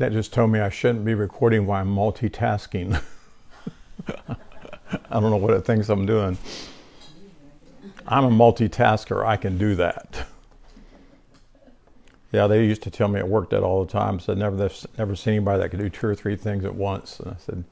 [0.00, 3.02] That just told me I shouldn't be recording while I'm multitasking.
[4.08, 6.38] I don't know what it thinks I'm doing.
[8.08, 9.22] I'm a multitasker.
[9.26, 10.26] I can do that.
[12.32, 14.20] Yeah, they used to tell me at work that all the time.
[14.20, 17.20] Said never, never seen anybody that could do two or three things at once.
[17.20, 17.64] And I said,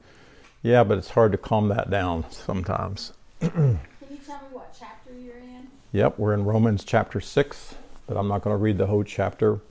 [0.61, 3.11] yeah, but it's hard to calm that down sometimes.
[3.39, 5.67] Can you tell me what chapter you're in?
[5.93, 7.73] Yep, we're in Romans chapter six,
[8.05, 9.61] but I'm not going to read the whole chapter.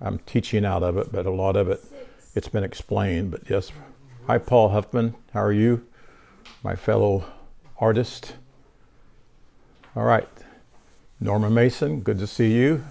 [0.00, 1.84] I'm teaching out of it, but a lot of it.
[2.36, 3.32] It's been explained.
[3.32, 3.72] But yes,
[4.26, 5.16] hi, Paul Huffman.
[5.32, 5.84] How are you,
[6.62, 7.24] my fellow
[7.80, 8.36] artist?
[9.96, 10.28] All right,
[11.18, 12.00] Norma Mason.
[12.00, 12.84] Good to see you.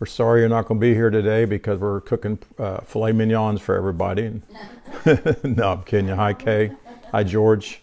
[0.00, 3.60] We're sorry you're not going to be here today because we're cooking uh, filet mignons
[3.60, 4.42] for everybody.
[5.44, 6.14] no, I'm kidding you.
[6.14, 6.72] Hi, Kay.
[7.12, 7.82] Hi, George.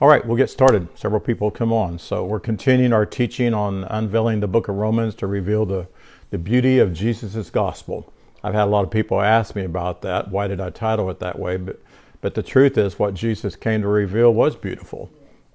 [0.00, 0.88] All right, we'll get started.
[0.98, 1.98] Several people come on.
[1.98, 5.86] So we're continuing our teaching on unveiling the book of Romans to reveal the,
[6.30, 8.12] the beauty of Jesus' gospel.
[8.44, 10.30] I've had a lot of people ask me about that.
[10.30, 11.56] Why did I title it that way?
[11.56, 11.80] But,
[12.20, 15.10] but the truth is, what Jesus came to reveal was beautiful,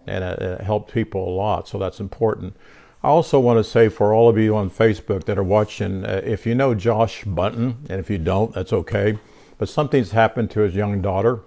[0.08, 1.68] and it, it helped people a lot.
[1.68, 2.56] So that's important.
[3.04, 6.22] I also want to say for all of you on Facebook that are watching, uh,
[6.26, 9.20] if you know Josh Bunton, and if you don't, that's okay.
[9.60, 11.42] But something's happened to his young daughter,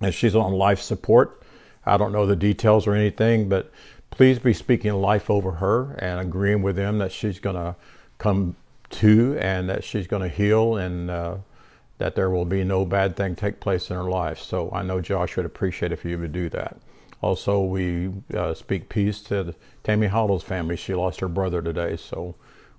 [0.00, 1.42] and she's on life support.
[1.84, 3.72] I don't know the details or anything, but
[4.10, 7.74] please be speaking life over her and agreeing with him that she's going to
[8.18, 8.54] come
[8.90, 11.36] to and that she's going to heal and uh,
[11.98, 14.38] that there will be no bad thing take place in her life.
[14.38, 16.76] So I know Josh would appreciate if you would do that.
[17.22, 20.76] Also, we uh, speak peace to Tammy Hollow's family.
[20.76, 22.34] She lost her brother today, so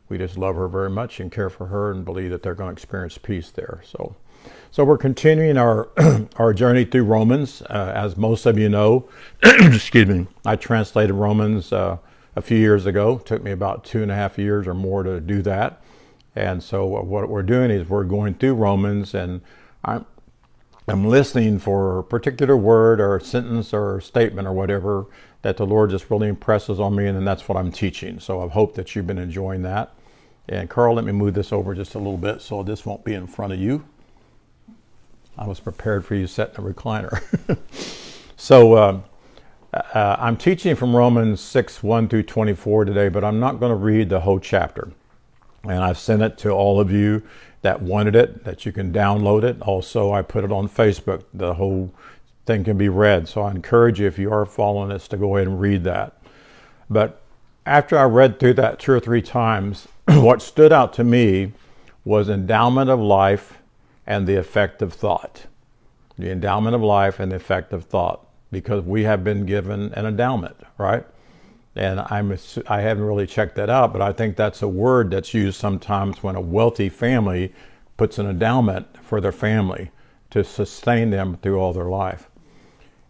[0.09, 2.69] we just love her very much and care for her and believe that they're going
[2.69, 3.81] to experience peace there.
[3.85, 4.15] So,
[4.71, 5.89] so we're continuing our
[6.37, 7.61] our journey through Romans.
[7.69, 9.07] Uh, as most of you know,
[9.43, 11.97] excuse me, I translated Romans uh,
[12.35, 13.17] a few years ago.
[13.17, 15.83] It took me about two and a half years or more to do that.
[16.35, 19.41] And so what we're doing is we're going through Romans, and
[19.83, 20.05] I'm
[20.87, 25.05] I'm listening for a particular word or sentence or statement or whatever
[25.41, 28.19] that the Lord just really impresses on me, and then that's what I'm teaching.
[28.19, 29.93] So I hope that you've been enjoying that.
[30.47, 33.13] And Carl, let me move this over just a little bit so this won't be
[33.13, 33.85] in front of you.
[35.37, 37.21] I was prepared for you to sit in a recliner.
[38.37, 39.01] so uh,
[39.73, 43.75] uh, I'm teaching from Romans 6 1 through 24 today, but I'm not going to
[43.75, 44.91] read the whole chapter.
[45.63, 47.23] And I've sent it to all of you
[47.61, 49.61] that wanted it, that you can download it.
[49.61, 51.23] Also, I put it on Facebook.
[51.33, 51.93] The whole
[52.45, 53.27] thing can be read.
[53.27, 56.17] So I encourage you, if you are following us, to go ahead and read that.
[56.89, 57.21] But
[57.65, 61.53] after I read through that two or three times, what stood out to me
[62.03, 63.59] was endowment of life
[64.07, 65.45] and the effect of thought.
[66.17, 70.05] The endowment of life and the effect of thought, because we have been given an
[70.05, 71.05] endowment, right?
[71.75, 72.37] And I'm
[72.67, 76.21] I haven't really checked that out, but I think that's a word that's used sometimes
[76.21, 77.53] when a wealthy family
[77.95, 79.91] puts an endowment for their family
[80.31, 82.29] to sustain them through all their life.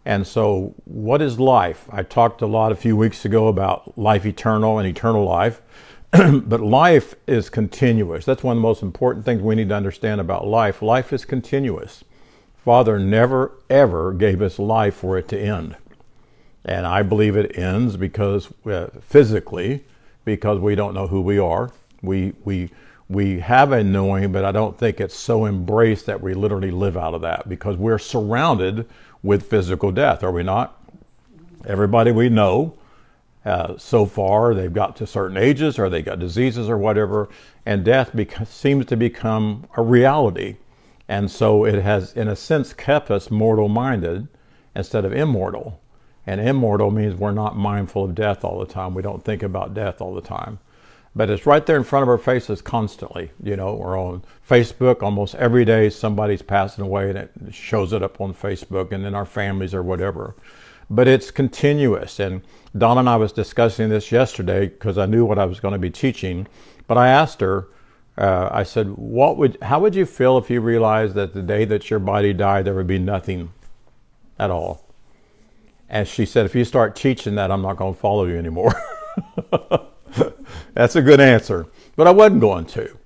[0.04, 1.88] And so, what is life?
[1.90, 5.62] I talked a lot a few weeks ago about life eternal and eternal life,
[6.10, 8.24] but life is continuous.
[8.24, 10.82] That's one of the most important things we need to understand about life.
[10.82, 12.04] Life is continuous.
[12.56, 15.76] Father never, ever gave us life for it to end.
[16.64, 19.84] And I believe it ends because uh, physically,
[20.24, 21.72] because we don't know who we are.
[22.02, 22.70] We, we,
[23.08, 26.96] we have a knowing, but I don't think it's so embraced that we literally live
[26.96, 28.88] out of that because we're surrounded
[29.22, 30.80] with physical death, are we not?
[31.66, 32.76] Everybody we know
[33.44, 37.28] uh, so far, they've got to certain ages or they got diseases or whatever,
[37.66, 38.14] and death
[38.48, 40.56] seems to become a reality.
[41.08, 44.28] And so it has, in a sense, kept us mortal minded
[44.74, 45.81] instead of immortal.
[46.26, 48.94] And immortal means we're not mindful of death all the time.
[48.94, 50.58] We don't think about death all the time.
[51.14, 53.30] But it's right there in front of our faces constantly.
[53.42, 58.02] You know, we're on Facebook almost every day, somebody's passing away and it shows it
[58.02, 60.34] up on Facebook and in our families or whatever.
[60.88, 62.18] But it's continuous.
[62.18, 62.42] And
[62.76, 65.78] Don and I was discussing this yesterday because I knew what I was going to
[65.78, 66.46] be teaching.
[66.86, 67.68] But I asked her,
[68.18, 69.56] uh, I said, "What would?
[69.62, 72.74] How would you feel if you realized that the day that your body died, there
[72.74, 73.52] would be nothing
[74.38, 74.91] at all?"
[75.92, 78.72] And she said, if you start teaching that, I'm not going to follow you anymore.
[80.72, 81.66] that's a good answer.
[81.96, 82.96] But I wasn't going to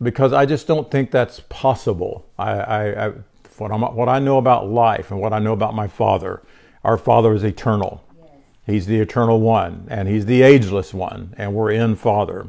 [0.00, 2.24] because I just don't think that's possible.
[2.38, 3.12] I, I, I
[3.58, 6.40] what, what, i know about life and what I know about my Father,
[6.84, 8.04] our Father is eternal.
[8.16, 8.28] Yes.
[8.64, 12.46] He's the eternal one and He's the ageless one, and we're in Father.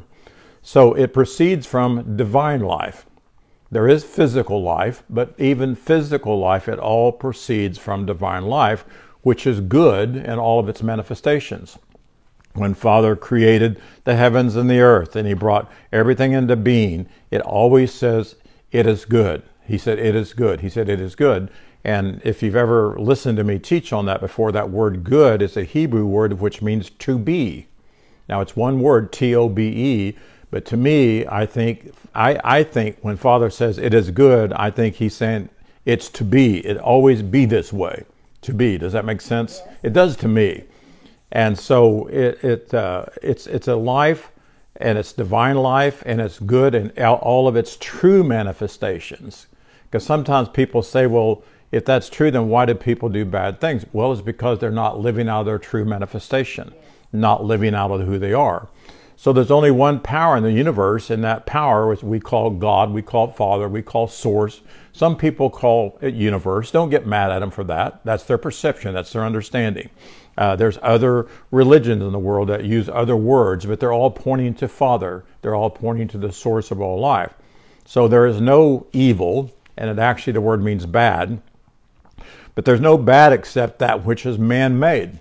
[0.62, 3.04] So it proceeds from divine life.
[3.70, 8.84] There is physical life, but even physical life, it all proceeds from divine life,
[9.22, 11.78] which is good in all of its manifestations.
[12.54, 17.40] When Father created the heavens and the earth and He brought everything into being, it
[17.42, 18.36] always says
[18.72, 19.42] it is good.
[19.64, 20.60] He said, It is good.
[20.60, 21.50] He said, It is good.
[21.84, 25.56] And if you've ever listened to me teach on that before, that word good is
[25.56, 27.66] a Hebrew word which means to be.
[28.28, 30.18] Now it's one word, T O B E,
[30.50, 34.70] but to me, I think I, I think when Father says it is good, I
[34.70, 35.50] think he's saying
[35.84, 36.66] it's to be.
[36.66, 38.04] It always be this way.
[38.42, 38.78] To be.
[38.78, 39.60] Does that make sense?
[39.64, 39.76] Yes.
[39.82, 40.64] It does to me.
[41.30, 44.30] And so it, it uh, it's it's a life
[44.76, 49.48] and it's divine life and it's good in all of its true manifestations.
[49.84, 51.42] Because sometimes people say, well,
[51.72, 53.84] if that's true, then why do people do bad things?
[53.92, 56.72] Well, it's because they're not living out their true manifestation,
[57.12, 58.68] not living out of who they are.
[59.20, 62.92] So there's only one power in the universe, and that power is we call God,
[62.92, 64.60] we call Father, we call Source.
[64.92, 66.70] Some people call it universe.
[66.70, 67.98] Don't get mad at them for that.
[68.04, 69.90] That's their perception, that's their understanding.
[70.36, 74.54] Uh, there's other religions in the world that use other words, but they're all pointing
[74.54, 75.24] to Father.
[75.42, 77.34] They're all pointing to the source of all life.
[77.84, 81.42] So there is no evil, and it actually the word means bad.
[82.54, 85.18] But there's no bad except that which is man made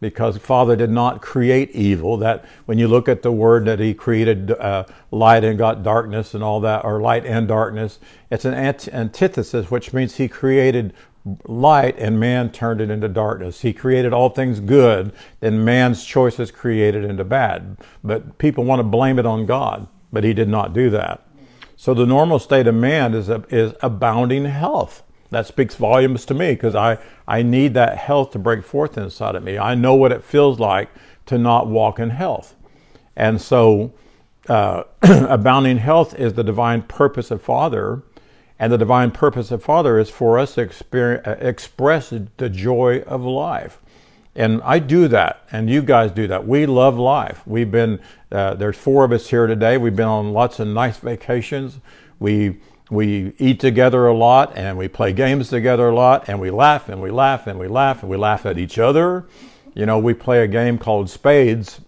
[0.00, 2.16] because Father did not create evil.
[2.16, 6.34] That when you look at the word that He created uh, light and got darkness
[6.34, 7.98] and all that, or light and darkness,
[8.30, 10.94] it's an antithesis, which means He created
[11.46, 13.60] light and man turned it into darkness.
[13.60, 17.76] He created all things good, then man's choices created into bad.
[18.02, 21.26] But people want to blame it on God, but He did not do that.
[21.76, 26.52] So the normal state of man is, is abounding health that speaks volumes to me
[26.52, 29.58] because I, I need that health to break forth inside of me.
[29.58, 30.88] I know what it feels like
[31.26, 32.54] to not walk in health.
[33.16, 33.92] And so,
[34.48, 38.02] uh, abounding health is the divine purpose of Father.
[38.58, 43.22] And the divine purpose of Father is for us to uh, express the joy of
[43.22, 43.80] life.
[44.34, 46.46] And I do that, and you guys do that.
[46.46, 47.42] We love life.
[47.46, 48.00] We've been,
[48.30, 49.76] uh, there's four of us here today.
[49.76, 51.80] We've been on lots of nice vacations.
[52.20, 56.50] We we eat together a lot and we play games together a lot and we
[56.50, 59.26] laugh and we laugh and we laugh and we laugh at each other.
[59.74, 61.80] You know, we play a game called Spades,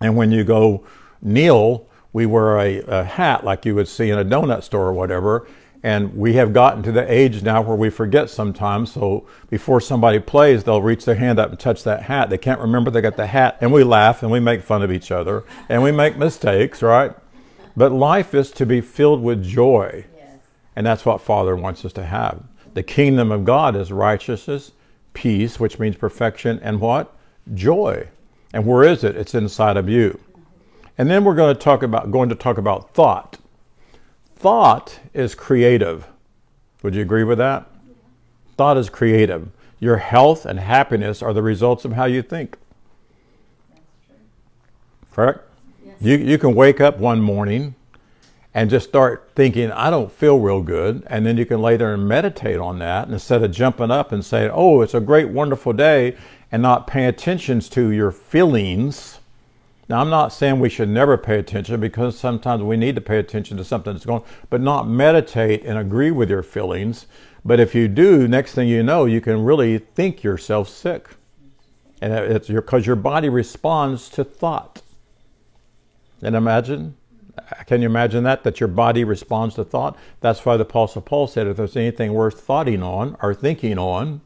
[0.00, 0.84] and when you go
[1.20, 4.92] kneel, we wear a, a hat like you would see in a donut store or
[4.92, 5.48] whatever.
[5.82, 8.92] And we have gotten to the age now where we forget sometimes.
[8.92, 12.30] So before somebody plays, they'll reach their hand up and touch that hat.
[12.30, 14.92] They can't remember they got the hat, and we laugh and we make fun of
[14.92, 17.12] each other and we make mistakes, right?
[17.76, 20.04] But life is to be filled with joy.
[20.76, 22.42] And that's what Father wants us to have.
[22.74, 24.72] The kingdom of God is righteousness,
[25.12, 27.14] peace, which means perfection, and what?
[27.54, 28.08] Joy.
[28.52, 29.16] And where is it?
[29.16, 30.18] It's inside of you.
[30.98, 33.38] And then we're going to talk about going to talk about thought.
[34.36, 36.06] Thought is creative.
[36.82, 37.66] Would you agree with that?
[38.56, 39.48] Thought is creative.
[39.80, 42.56] Your health and happiness are the results of how you think.
[45.12, 45.40] Correct?
[45.84, 45.96] Yes.
[46.00, 47.74] You, you can wake up one morning
[48.52, 51.04] and just start thinking, I don't feel real good.
[51.06, 54.24] And then you can lay there and meditate on that instead of jumping up and
[54.24, 56.16] saying, Oh, it's a great, wonderful day,
[56.50, 59.20] and not pay attention to your feelings.
[59.88, 63.18] Now, I'm not saying we should never pay attention because sometimes we need to pay
[63.18, 67.06] attention to something that's going, but not meditate and agree with your feelings.
[67.44, 71.08] But if you do, next thing you know, you can really think yourself sick.
[72.00, 74.82] And it's your because your, your body responds to thought.
[76.22, 76.96] And imagine
[77.66, 78.44] can you imagine that?
[78.44, 79.96] That your body responds to thought?
[80.20, 84.20] That's why the Apostle Paul said, if there's anything worth thoughting on or thinking on,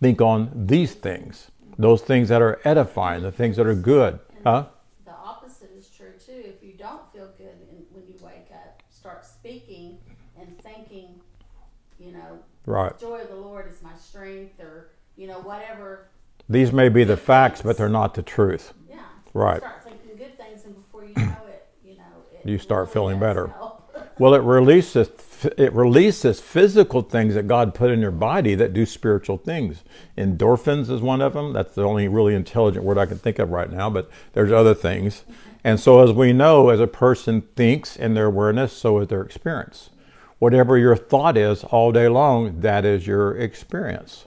[0.00, 1.50] think on these things.
[1.78, 4.18] Those things that are edifying, the things that are good.
[4.44, 4.66] huh?
[5.04, 6.42] The opposite is true too.
[6.44, 7.54] If you don't feel good
[7.90, 9.98] when you wake up, start speaking
[10.38, 11.20] and thinking,
[11.98, 12.96] you know, right.
[12.98, 16.08] joy of the Lord is my strength or, you know, whatever.
[16.48, 18.74] These may be the facts, but they're not the truth.
[18.88, 18.98] Yeah.
[19.32, 19.58] Right.
[19.58, 21.34] Start thinking good things, and before you know
[22.44, 23.52] you start feeling better.
[24.18, 25.08] Well, it releases
[25.58, 29.82] it releases physical things that God put in your body that do spiritual things.
[30.16, 31.52] Endorphins is one of them.
[31.52, 34.74] That's the only really intelligent word I can think of right now, but there's other
[34.74, 35.24] things.
[35.62, 39.22] And so, as we know, as a person thinks in their awareness, so is their
[39.22, 39.90] experience.
[40.38, 44.26] Whatever your thought is all day long, that is your experience.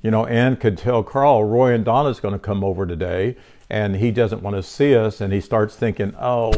[0.00, 3.36] You know, Ann could tell Carl, Roy and Donna's going to come over today
[3.70, 6.52] and he doesn't want to see us and he starts thinking oh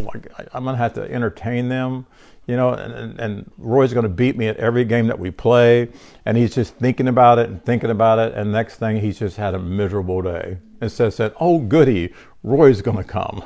[0.53, 2.07] i'm going to have to entertain them
[2.47, 5.89] you know and, and roy's going to beat me at every game that we play
[6.27, 9.37] and he's just thinking about it and thinking about it and next thing he's just
[9.37, 10.59] had a miserable day.
[10.81, 12.13] And says that oh goody
[12.43, 13.43] roy's going to come.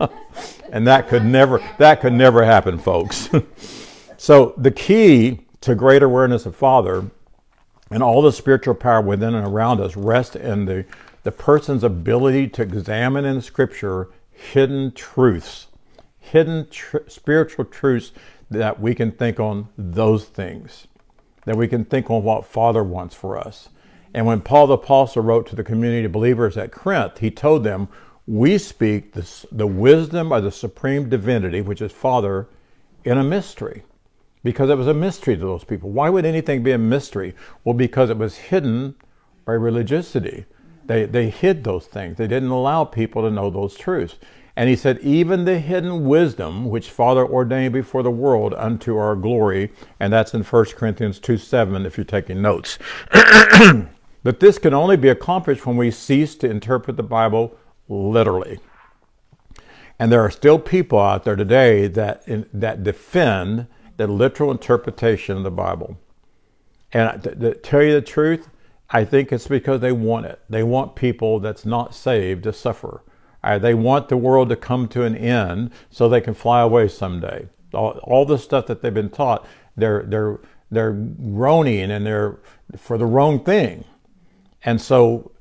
[0.70, 3.28] And that could never that could never happen folks.
[4.20, 7.08] So the key to greater awareness of father
[7.88, 10.84] and all the spiritual power within and around us rest in the
[11.22, 15.66] the person's ability to examine in Scripture hidden truths,
[16.18, 18.12] hidden tr- spiritual truths
[18.50, 20.86] that we can think on those things,
[21.44, 23.68] that we can think on what Father wants for us.
[24.14, 27.64] And when Paul the Apostle wrote to the community of believers at Corinth, he told
[27.64, 27.88] them,
[28.26, 32.48] We speak the, the wisdom of the supreme divinity, which is Father,
[33.04, 33.82] in a mystery.
[34.44, 35.90] Because it was a mystery to those people.
[35.90, 37.34] Why would anything be a mystery?
[37.64, 38.94] Well, because it was hidden
[39.44, 40.46] by religiousity.
[40.88, 42.16] They, they hid those things.
[42.16, 44.16] They didn't allow people to know those truths.
[44.56, 49.14] And he said, even the hidden wisdom which Father ordained before the world unto our
[49.14, 49.70] glory.
[50.00, 52.78] And that's in 1 Corinthians 2 7, if you're taking notes.
[53.12, 57.56] but this can only be accomplished when we cease to interpret the Bible
[57.88, 58.58] literally.
[59.98, 63.66] And there are still people out there today that, that defend
[63.98, 65.98] the literal interpretation of the Bible.
[66.92, 68.48] And to, to tell you the truth,
[68.90, 70.40] I think it's because they want it.
[70.48, 73.02] They want people that's not saved to suffer.
[73.44, 76.88] Uh, they want the world to come to an end so they can fly away
[76.88, 77.48] someday.
[77.74, 80.40] All, all the stuff that they've been taught, they're they're
[80.70, 82.38] they're groaning and they're
[82.76, 83.84] for the wrong thing.
[84.64, 85.32] And so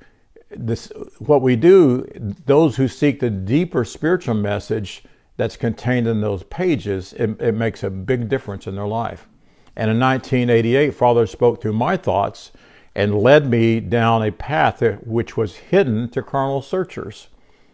[0.50, 2.06] this what we do,
[2.46, 5.04] those who seek the deeper spiritual message
[5.38, 9.28] that's contained in those pages, it, it makes a big difference in their life.
[9.76, 12.52] And in 1988, Father spoke through my thoughts
[12.98, 17.28] and led me down a path which was hidden to carnal searchers.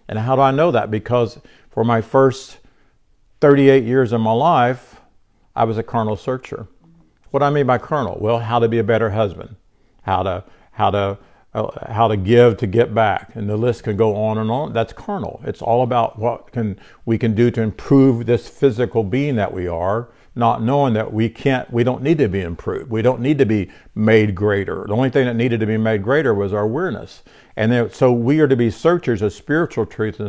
[0.06, 0.92] And how do I know that?
[0.92, 1.40] Because
[1.70, 2.58] for my first
[3.40, 5.00] 38 years of my life,
[5.56, 6.68] I was a carnal searcher.
[7.32, 8.18] What do I mean by carnal?
[8.20, 9.56] Well, how to be a better husband,
[10.02, 11.18] how to how to
[11.54, 14.74] uh, how to give to get back, and the list can go on and on.
[14.74, 15.42] That's carnal.
[15.46, 19.68] It's all about what can we can do to improve this physical being that we
[19.68, 22.90] are, not knowing that we can't, we don't need to be improved.
[22.90, 24.86] We don't need to be made greater.
[24.88, 27.22] The only thing that needed to be made greater was our awareness.
[27.56, 30.20] And then, so we are to be searchers of spiritual truth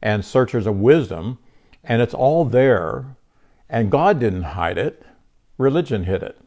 [0.00, 1.38] and searchers of wisdom,
[1.84, 3.16] and it's all there.
[3.68, 5.02] And God didn't hide it.
[5.58, 6.38] Religion hid it.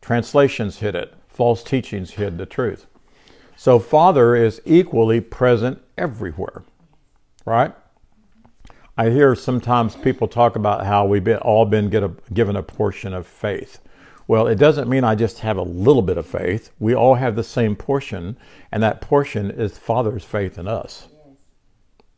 [0.00, 1.14] Translations hid it.
[1.28, 2.86] False teachings hid the truth.
[3.56, 6.64] So Father is equally present everywhere,
[7.44, 7.74] right?
[8.96, 13.12] I hear sometimes people talk about how we've been, all been a, given a portion
[13.12, 13.80] of faith.
[14.28, 16.70] Well, it doesn't mean I just have a little bit of faith.
[16.78, 18.36] We all have the same portion,
[18.70, 21.08] and that portion is Father's faith in us.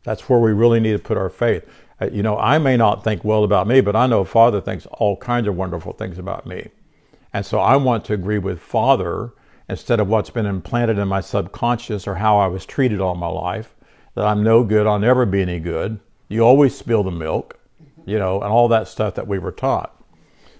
[0.03, 1.65] That's where we really need to put our faith.
[1.99, 4.85] Uh, you know, I may not think well about me, but I know Father thinks
[4.87, 6.69] all kinds of wonderful things about me.
[7.33, 9.33] And so I want to agree with Father
[9.67, 13.29] instead of what's been implanted in my subconscious or how I was treated all my
[13.29, 13.75] life,
[14.15, 16.01] that I'm no good, I'll never be any good.
[16.29, 17.59] You always spill the milk,
[18.05, 19.93] you know, and all that stuff that we were taught.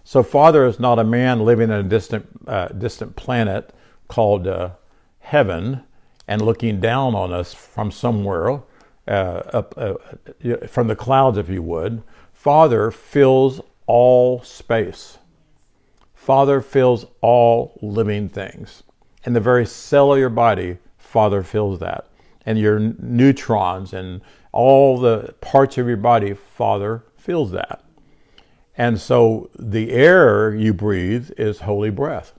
[0.05, 3.73] So Father is not a man living in a distant, uh, distant planet
[4.09, 4.71] called uh,
[5.19, 5.83] heaven
[6.29, 8.63] and looking down on us from somewhere,
[9.09, 9.11] uh,
[9.53, 9.95] up, uh,
[10.69, 12.03] from the clouds, if you would.
[12.33, 15.19] Father fills all space.
[16.15, 18.83] Father fills all living things.
[19.25, 22.07] In the very cell of your body, Father fills that.
[22.47, 24.23] And your neutrons and
[24.53, 27.83] all the parts of your body, Father fills that.
[28.79, 32.33] And so the air you breathe is holy breath.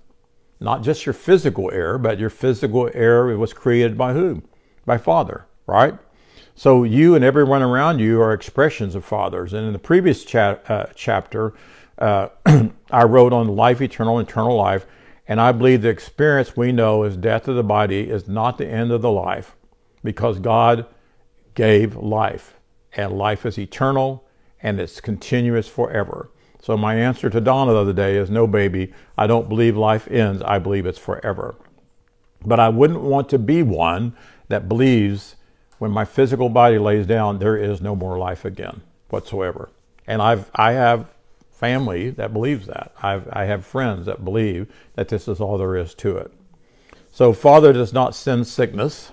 [0.60, 4.48] Not just your physical air, but your physical air was created by whom?
[4.86, 5.96] By Father, right?
[6.56, 9.54] So you and everyone around you are expressions of fathers.
[9.54, 11.54] And in the previous cha- uh, chapter,
[11.98, 12.30] uh,
[12.92, 14.86] I wrote on life eternal, eternal life.
[15.28, 18.68] And I believe the experience we know as death of the body is not the
[18.68, 19.57] end of the life
[20.08, 20.86] because God
[21.54, 22.56] gave life.
[22.94, 24.24] And life is eternal
[24.64, 26.32] and it's continuous forever.
[26.62, 30.08] So my answer to Donna the other day is no, baby, I don't believe life
[30.10, 30.42] ends.
[30.44, 31.56] I believe it's forever.
[32.46, 34.16] But I wouldn't want to be one
[34.48, 35.36] that believes
[35.78, 39.70] when my physical body lays down, there is no more life again whatsoever.
[40.08, 41.14] And I've, I have
[41.52, 42.94] family that believes that.
[43.04, 46.32] I've, I have friends that believe that this is all there is to it.
[47.12, 49.12] So, Father does not send sickness,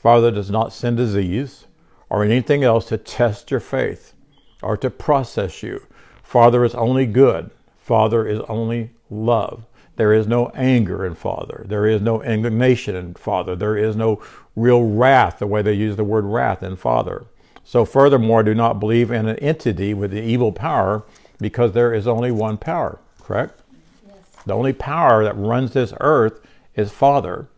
[0.00, 1.66] Father does not send disease
[2.08, 4.14] or anything else to test your faith
[4.62, 5.86] or to process you.
[6.22, 9.66] Father is only good, Father is only love.
[9.96, 11.66] There is no anger in Father.
[11.68, 13.54] There is no indignation in Father.
[13.54, 14.22] There is no
[14.56, 17.26] real wrath, the way they use the word wrath in Father.
[17.64, 21.02] So, furthermore, do not believe in an entity with the evil power
[21.38, 23.60] because there is only one power, correct?
[24.06, 24.16] Yes.
[24.46, 26.40] The only power that runs this earth
[26.74, 27.48] is Father.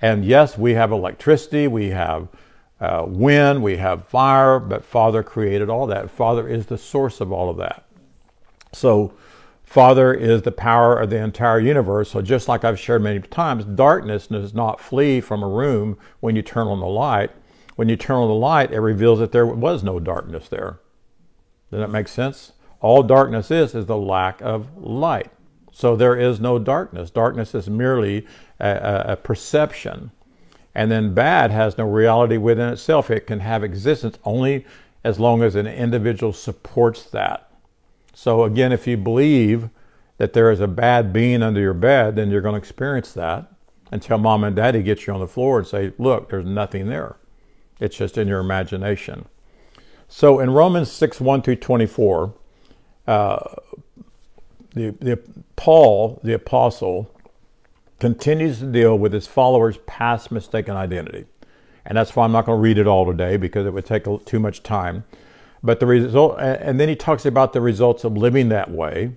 [0.00, 2.28] And yes, we have electricity, we have
[2.80, 6.10] uh, wind, we have fire, but Father created all that.
[6.10, 7.84] Father is the source of all of that.
[8.72, 9.14] So,
[9.64, 12.10] Father is the power of the entire universe.
[12.10, 16.36] So, just like I've shared many times, darkness does not flee from a room when
[16.36, 17.30] you turn on the light.
[17.76, 20.78] When you turn on the light, it reveals that there was no darkness there.
[21.70, 22.52] Does that make sense?
[22.80, 25.30] All darkness is is the lack of light.
[25.76, 27.10] So there is no darkness.
[27.10, 28.26] Darkness is merely
[28.58, 30.10] a, a, perception.
[30.74, 33.10] And then bad has no reality within itself.
[33.10, 34.64] It can have existence only
[35.04, 37.50] as long as an individual supports that.
[38.14, 39.68] So again, if you believe
[40.16, 43.52] that there is a bad being under your bed, then you're going to experience that
[43.92, 47.16] until mom and daddy get you on the floor and say, look, there's nothing there.
[47.80, 49.26] It's just in your imagination.
[50.08, 52.32] So in Romans 6 1 through 24,
[53.06, 53.38] uh,
[54.76, 55.18] the, the,
[55.56, 57.10] Paul, the apostle,
[57.98, 61.24] continues to deal with his followers' past mistaken identity.
[61.86, 64.04] And that's why I'm not going to read it all today because it would take
[64.26, 65.04] too much time.
[65.62, 69.12] But the result, and then he talks about the results of living that way.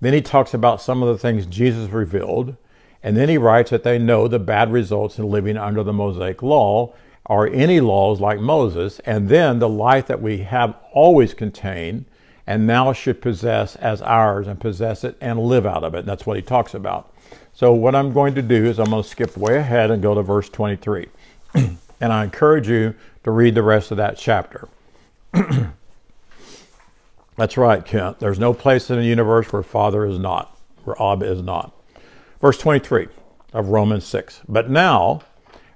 [0.00, 2.56] Then he talks about some of the things Jesus revealed.
[3.02, 6.42] And then he writes that they know the bad results in living under the Mosaic
[6.42, 6.94] law
[7.26, 12.04] or any laws like Moses, and then the life that we have always contained
[12.46, 16.04] and now should possess as ours and possess it and live out of it.
[16.04, 17.12] That's what he talks about.
[17.52, 20.14] So, what I'm going to do is I'm going to skip way ahead and go
[20.14, 21.08] to verse 23.
[21.54, 22.94] and I encourage you
[23.24, 24.68] to read the rest of that chapter.
[27.36, 28.18] That's right, Kent.
[28.18, 31.72] There's no place in the universe where Father is not, where Abba is not.
[32.40, 33.08] Verse 23
[33.52, 34.42] of Romans 6.
[34.48, 35.22] But now,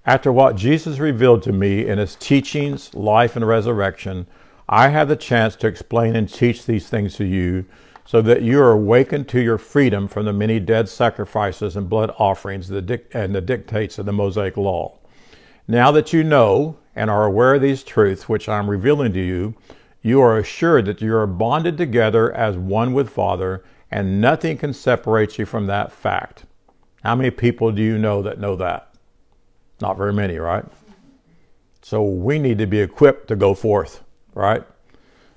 [0.05, 4.27] after what Jesus revealed to me in his teachings, life, and resurrection,
[4.69, 7.67] I have the chance to explain and teach these things to you
[8.05, 12.15] so that you are awakened to your freedom from the many dead sacrifices and blood
[12.19, 14.99] offerings and the dictates of the Mosaic law.
[15.69, 19.21] Now that you know and are aware of these truths which I am revealing to
[19.21, 19.55] you,
[20.03, 24.73] you are assured that you are bonded together as one with Father, and nothing can
[24.73, 26.45] separate you from that fact.
[27.03, 28.95] How many people do you know that know that?
[29.81, 30.65] Not very many, right?
[31.83, 34.05] So we need to be equipped to go forth,
[34.37, 34.65] right?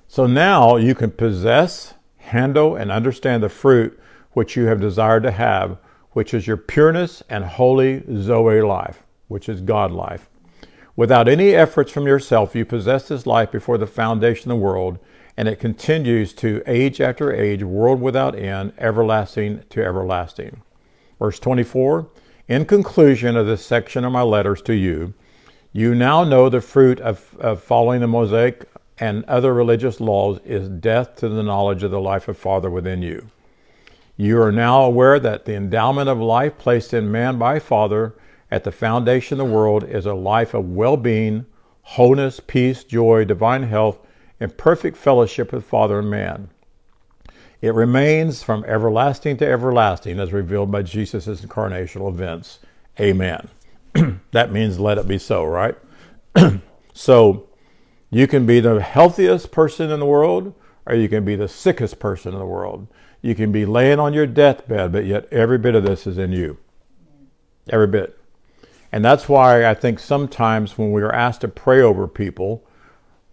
[0.06, 3.98] So now you can possess handle and understand the fruit
[4.32, 5.78] which you have desired to have,
[6.12, 10.28] which is your pureness and holy Zoe life, which is God life.
[10.96, 14.98] Without any efforts from yourself, you possess this life before the foundation of the world,
[15.36, 20.60] and it continues to age after age, world without end, everlasting to everlasting.
[21.18, 22.10] Verse 24
[22.48, 25.14] In conclusion of this section of my letters to you,
[25.72, 28.68] you now know the fruit of, of following the Mosaic
[29.00, 33.00] and other religious laws is death to the knowledge of the life of Father within
[33.00, 33.30] you.
[34.16, 38.14] You are now aware that the endowment of life placed in man by Father
[38.50, 41.46] at the foundation of the world is a life of well being,
[41.82, 43.98] wholeness, peace, joy, divine health,
[44.38, 46.50] and perfect fellowship with Father and man.
[47.62, 52.58] It remains from everlasting to everlasting as revealed by Jesus' incarnational events.
[52.98, 53.48] Amen.
[54.32, 55.76] that means let it be so, right?
[56.92, 57.49] so,
[58.10, 60.54] you can be the healthiest person in the world,
[60.86, 62.88] or you can be the sickest person in the world.
[63.22, 66.32] You can be laying on your deathbed, but yet every bit of this is in
[66.32, 66.58] you.
[67.68, 68.18] Every bit.
[68.92, 72.66] And that's why I think sometimes when we are asked to pray over people,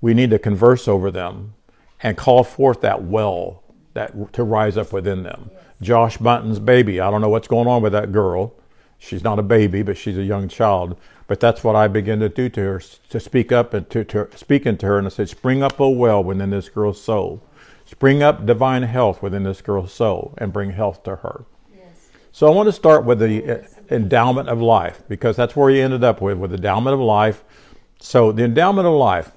[0.01, 1.55] we need to converse over them
[2.01, 3.63] and call forth that well
[3.93, 5.49] that to rise up within them.
[5.81, 6.99] Josh Bunton's baby.
[6.99, 8.53] I don't know what's going on with that girl.
[8.99, 10.97] She's not a baby, but she's a young child.
[11.27, 14.29] But that's what I begin to do to her, to speak up and to, to
[14.35, 14.97] speak into her.
[14.97, 17.43] And I said, Spring up, O well, within this girl's soul.
[17.85, 21.45] Spring up divine health within this girl's soul and bring health to her.
[21.73, 22.09] Yes.
[22.31, 26.03] So I want to start with the endowment of life because that's where you ended
[26.03, 27.43] up with, with the endowment of life.
[27.99, 29.31] So the endowment of life,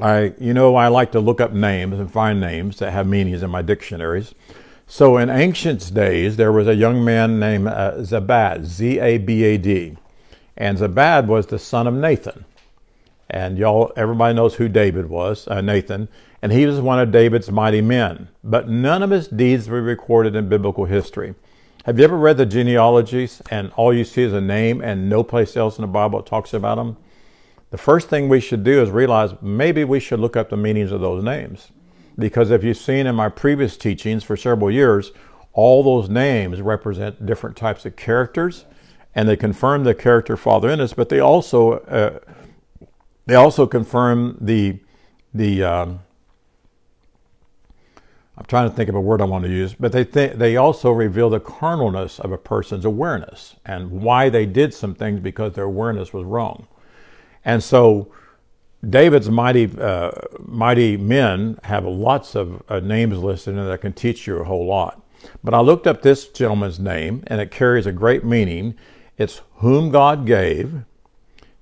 [0.00, 3.42] I, you know, I like to look up names and find names that have meanings
[3.42, 4.34] in my dictionaries.
[4.86, 9.44] So in ancient days, there was a young man named uh, Zabad, Z A B
[9.44, 9.96] A D.
[10.60, 12.44] And Zabad was the son of Nathan.
[13.30, 16.06] And y'all, everybody knows who David was, uh, Nathan.
[16.42, 18.28] And he was one of David's mighty men.
[18.44, 21.34] But none of his deeds were recorded in biblical history.
[21.86, 25.22] Have you ever read the genealogies and all you see is a name and no
[25.22, 26.98] place else in the Bible talks about them?
[27.70, 30.92] The first thing we should do is realize maybe we should look up the meanings
[30.92, 31.68] of those names.
[32.18, 35.12] Because if you've seen in my previous teachings for several years,
[35.54, 38.66] all those names represent different types of characters
[39.14, 42.18] and they confirm the character Father in us, but they also uh,
[43.26, 44.78] they also confirm the
[45.34, 46.00] the um,
[48.36, 50.56] I'm trying to think of a word I want to use, but they th- they
[50.56, 55.54] also reveal the carnalness of a person's awareness and why they did some things because
[55.54, 56.66] their awareness was wrong,
[57.44, 58.12] and so.
[58.88, 64.26] David's mighty, uh, mighty men have lots of uh, names listed and that can teach
[64.26, 65.02] you a whole lot.
[65.42, 68.74] But I looked up this gentleman's name, and it carries a great meaning.
[69.20, 70.84] It's whom God gave,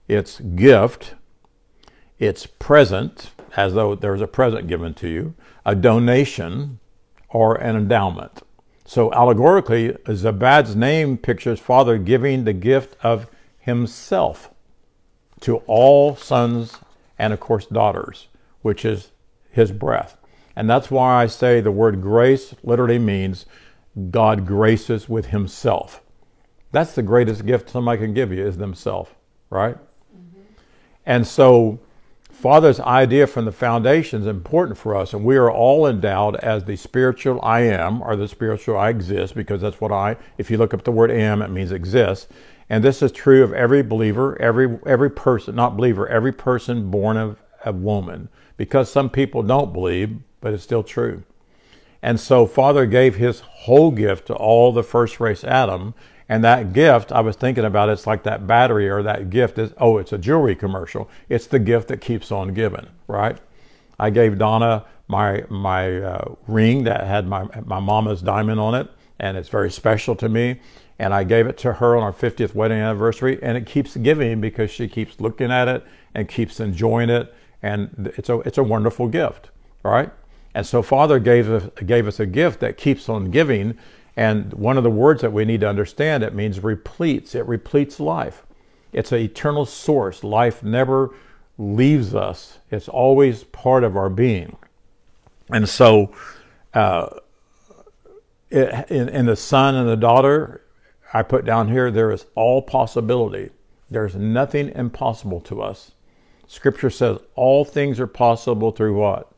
[0.06, 1.16] it's gift,
[2.20, 5.34] it's present, as though there's a present given to you,
[5.66, 6.78] a donation,
[7.30, 8.44] or an endowment.
[8.84, 13.26] So allegorically, Zabad's name pictures Father giving the gift of
[13.58, 14.54] himself
[15.40, 16.76] to all sons
[17.18, 18.28] and, of course, daughters,
[18.62, 19.10] which is
[19.50, 20.16] his breath.
[20.54, 23.46] And that's why I say the word grace literally means
[24.12, 26.02] God graces with himself.
[26.72, 29.10] That's the greatest gift somebody can give you is themselves,
[29.50, 29.76] right?
[29.76, 30.40] Mm-hmm.
[31.06, 31.80] And so
[32.30, 36.64] Father's idea from the foundation is important for us, and we are all endowed as
[36.64, 40.56] the spiritual I am, or the spiritual I exist, because that's what I, if you
[40.56, 42.28] look up the word am, it means exist.
[42.70, 47.16] And this is true of every believer, every, every person, not believer, every person born
[47.16, 51.24] of a woman, because some people don't believe, but it's still true.
[52.02, 55.94] And so Father gave his whole gift to all the first race Adam,
[56.28, 59.72] and that gift, I was thinking about it's like that battery or that gift is,
[59.78, 61.08] oh, it's a jewelry commercial.
[61.28, 63.38] It's the gift that keeps on giving, right?
[63.98, 68.90] I gave Donna my, my uh, ring that had my, my mama's diamond on it,
[69.18, 70.60] and it's very special to me.
[70.98, 74.40] And I gave it to her on our 50th wedding anniversary, and it keeps giving
[74.40, 77.32] because she keeps looking at it and keeps enjoying it.
[77.62, 79.48] And it's a, it's a wonderful gift,
[79.82, 80.10] right?
[80.54, 83.78] And so Father gave us, gave us a gift that keeps on giving
[84.18, 87.36] and one of the words that we need to understand, it means repletes.
[87.36, 88.44] It repletes life.
[88.92, 90.24] It's an eternal source.
[90.24, 91.14] Life never
[91.56, 92.58] leaves us.
[92.68, 94.56] It's always part of our being.
[95.52, 96.12] And so,
[96.74, 97.10] uh,
[98.50, 100.62] in, in the son and the daughter,
[101.14, 103.50] I put down here, there is all possibility.
[103.88, 105.92] There's nothing impossible to us.
[106.48, 109.30] Scripture says all things are possible through what?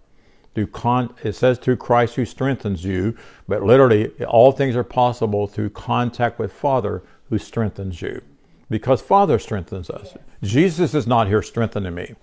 [0.60, 3.16] Through con- it says through Christ who strengthens you,
[3.48, 8.20] but literally all things are possible through contact with Father who strengthens you.
[8.68, 10.14] Because Father strengthens us.
[10.42, 12.14] Jesus is not here strengthening me.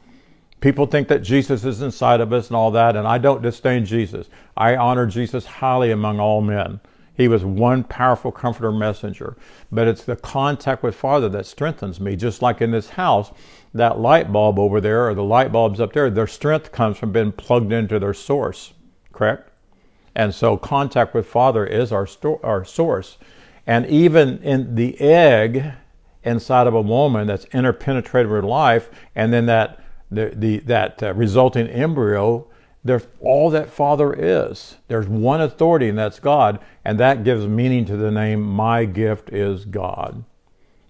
[0.59, 3.85] People think that Jesus is inside of us and all that, and I don't disdain
[3.85, 4.27] Jesus.
[4.55, 6.79] I honor Jesus highly among all men.
[7.15, 9.35] He was one powerful comforter messenger.
[9.71, 13.31] But it's the contact with Father that strengthens me, just like in this house
[13.77, 17.11] that light bulb over there or the light bulbs up there, their strength comes from
[17.11, 18.73] being plugged into their source,
[19.13, 19.49] correct?
[20.15, 23.17] And so contact with Father is our, sto- our source.
[23.65, 25.73] And even in the egg
[26.23, 31.13] inside of a woman that's interpenetrated with life, and then that, the, the, that uh,
[31.13, 32.47] resulting embryo,
[32.83, 34.77] there's all that Father is.
[34.87, 36.59] There's one authority, and that's God.
[36.83, 40.23] And that gives meaning to the name, My gift is God.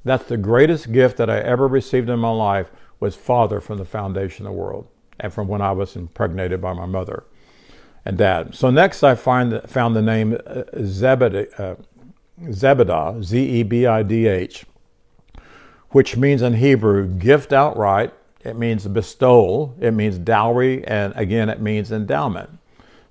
[0.08, 3.86] That's the greatest gift that I ever received in my life was Father from the
[3.86, 4.88] foundation of the world
[5.20, 7.24] and from when I was impregnated by my mother
[8.06, 8.56] and dad.
[8.56, 11.76] So next I find, found the name uh, Zebedee, uh,
[12.44, 14.66] Zebidah, Z-E-B-I-D-H,
[15.90, 18.14] which means in Hebrew gift outright.
[18.44, 19.76] It means bestowal.
[19.80, 20.86] It means dowry.
[20.86, 22.50] And again, it means endowment.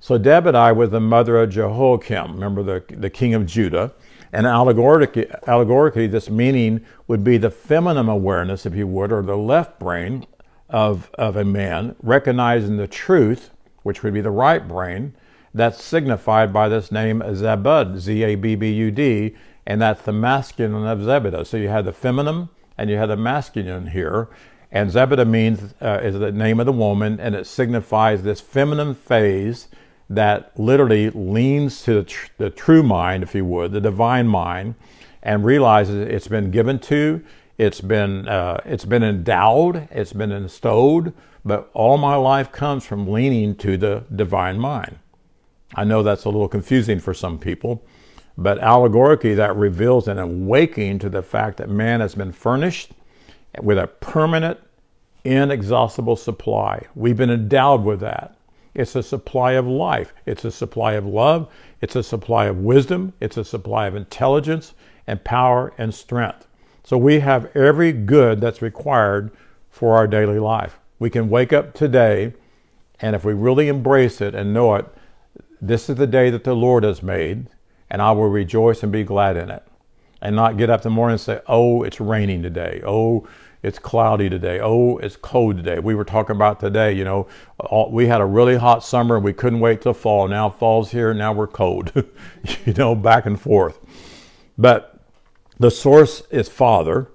[0.01, 3.93] So Debedai was the mother of Jehoiakim, remember the, the king of Judah.
[4.37, 9.35] And allegorically, allegorically, this meaning would be the feminine awareness, if you would, or the
[9.35, 10.27] left brain
[10.69, 13.49] of, of a man, recognizing the truth,
[13.83, 15.15] which would be the right brain,
[15.55, 19.35] that's signified by this name Zabud, Z A B B U D,
[19.67, 21.47] and that's the masculine of Zebedee.
[21.47, 24.29] So you have the feminine and you have the masculine here.
[24.71, 28.95] And Zebedee means uh, is the name of the woman, and it signifies this feminine
[28.95, 29.69] phase
[30.09, 34.75] that literally leans to the, tr- the, true mind, if you would, the divine mind,
[35.23, 37.23] and realizes it's been given to,
[37.59, 41.13] it's been uh, it's been endowed, it's been bestowed,
[41.45, 44.99] but all my life comes from leaning to the divine mind.
[45.75, 47.85] I know that's a little confusing for some people,
[48.37, 52.93] but allegorically that reveals an awakening to the fact that man has been furnished
[53.63, 54.61] with a permanent,
[55.25, 56.87] inexhaustible supply.
[56.95, 58.36] We've been endowed with that.
[58.77, 60.13] It's a supply of life.
[60.27, 61.51] It's a supply of love.
[61.81, 63.15] It's a supply of wisdom.
[63.21, 64.75] It's a supply of intelligence
[65.07, 66.47] and power and strength.
[66.85, 69.31] So we have every good that's required
[69.71, 70.79] for our daily life.
[70.99, 72.35] We can wake up today,
[73.01, 74.87] and if we really embrace it and know it,
[75.61, 77.49] this is the day that the Lord has made,
[77.91, 79.63] and I will rejoice and be glad in it.
[80.23, 82.83] And not get up in the morning and say, oh, it's raining today.
[82.87, 83.27] Oh,
[83.67, 84.61] it's cloudy today.
[84.63, 85.81] Oh, it's cold today.
[85.81, 87.27] We were talking about today, you know,
[87.59, 90.29] all, we had a really hot summer and we couldn't wait till fall.
[90.29, 91.91] Now fall's here, now we're cold,
[92.65, 93.81] you know, back and forth.
[94.57, 95.01] But
[95.59, 97.09] the source is Father,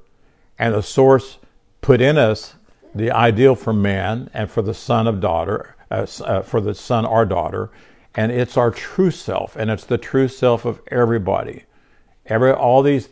[0.59, 1.37] and the source
[1.79, 2.55] put in us
[2.93, 7.05] the ideal for man and for the son of daughter, uh, uh, for the son
[7.05, 7.71] or daughter,
[8.13, 11.63] and it's our true self, and it's the true self of everybody.
[12.25, 13.07] Every all these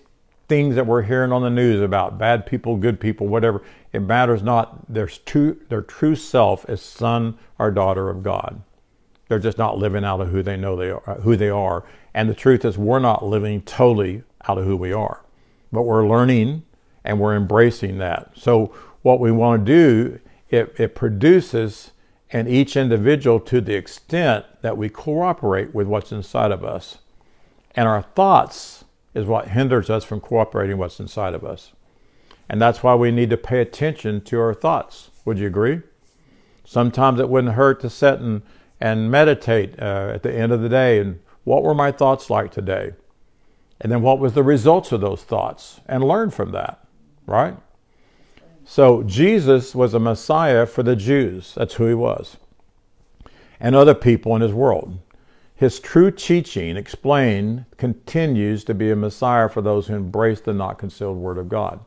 [0.50, 3.62] things that we're hearing on the news about bad people, good people, whatever.
[3.94, 4.92] It matters not.
[4.92, 8.62] Their true, their true self is son or daughter of God.
[9.28, 11.86] They're just not living out of who they know they are, who they are.
[12.14, 15.24] And the truth is, we're not living totally out of who we are,
[15.72, 16.64] but we're learning
[17.04, 18.32] and we're embracing that.
[18.36, 21.92] So what we want to do, it, it produces
[22.32, 26.98] in each individual to the extent that we cooperate with what's inside of us.
[27.76, 28.79] And our thoughts
[29.14, 31.74] is what hinders us from cooperating what's inside of us.
[32.48, 35.12] And that's why we need to pay attention to our thoughts.
[35.26, 35.82] Would you agree?
[36.66, 38.42] Sometimes it wouldn't hurt to sit and,
[38.80, 42.52] and meditate uh, at the end of the day and what were my thoughts like
[42.52, 42.94] today?
[43.82, 45.80] And then what was the results of those thoughts?
[45.88, 46.86] And learn from that,
[47.26, 47.58] right?
[48.66, 51.54] So Jesus was a Messiah for the Jews.
[51.56, 52.38] That's who he was.
[53.60, 55.00] And other people in his world.
[55.60, 60.78] His true teaching, explained, continues to be a Messiah for those who embrace the not
[60.78, 61.82] concealed Word of God.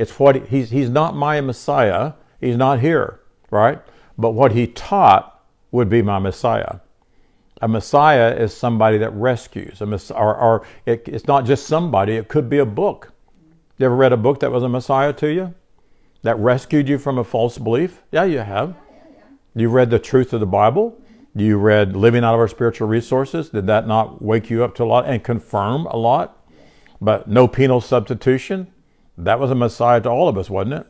[0.00, 2.14] It's what he, he's, he's not my Messiah.
[2.40, 3.20] He's not here,
[3.52, 3.80] right?
[4.18, 6.80] But what he taught would be my Messiah.
[7.62, 9.80] A Messiah is somebody that rescues.
[9.80, 13.12] A mess, or, or it, it's not just somebody, it could be a book.
[13.78, 15.54] You ever read a book that was a Messiah to you?
[16.22, 18.02] That rescued you from a false belief?
[18.10, 18.74] Yeah, you have.
[19.54, 21.00] You read the truth of the Bible?
[21.36, 23.48] You read Living Out of Our Spiritual Resources.
[23.48, 26.46] Did that not wake you up to a lot and confirm a lot?
[27.00, 28.68] But no penal substitution.
[29.18, 30.86] That was a Messiah to all of us, wasn't it?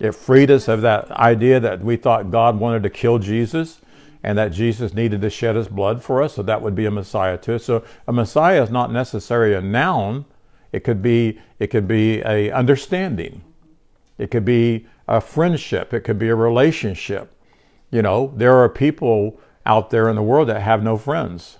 [0.00, 3.80] It freed us of that idea that we thought God wanted to kill Jesus
[4.24, 6.90] and that Jesus needed to shed his blood for us, so that would be a
[6.90, 7.64] Messiah to us.
[7.64, 10.24] So a Messiah is not necessarily a noun.
[10.72, 13.42] It could be it could be a understanding.
[14.18, 15.94] It could be a friendship.
[15.94, 17.30] It could be a relationship.
[17.92, 21.58] You know, there are people out there in the world that have no friends.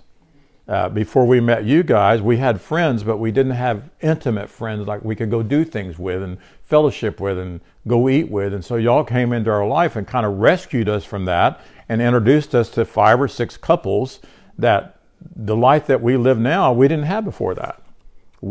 [0.67, 4.87] Uh, before we met you guys, we had friends, but we didn't have intimate friends
[4.87, 8.51] like we could go do things with and fellowship with and go eat with.
[8.51, 12.01] And so y'all came into our life and kind of rescued us from that and
[12.01, 14.19] introduced us to five or six couples
[14.57, 14.99] that
[15.35, 17.81] the life that we live now, we didn't have before that.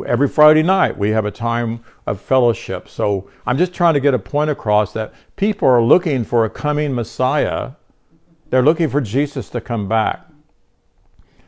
[0.07, 2.89] Every Friday night, we have a time of fellowship.
[2.89, 6.51] So I'm just trying to get a point across that people are looking for a
[6.51, 7.73] coming Messiah.
[8.55, 10.29] They're looking for Jesus to come back.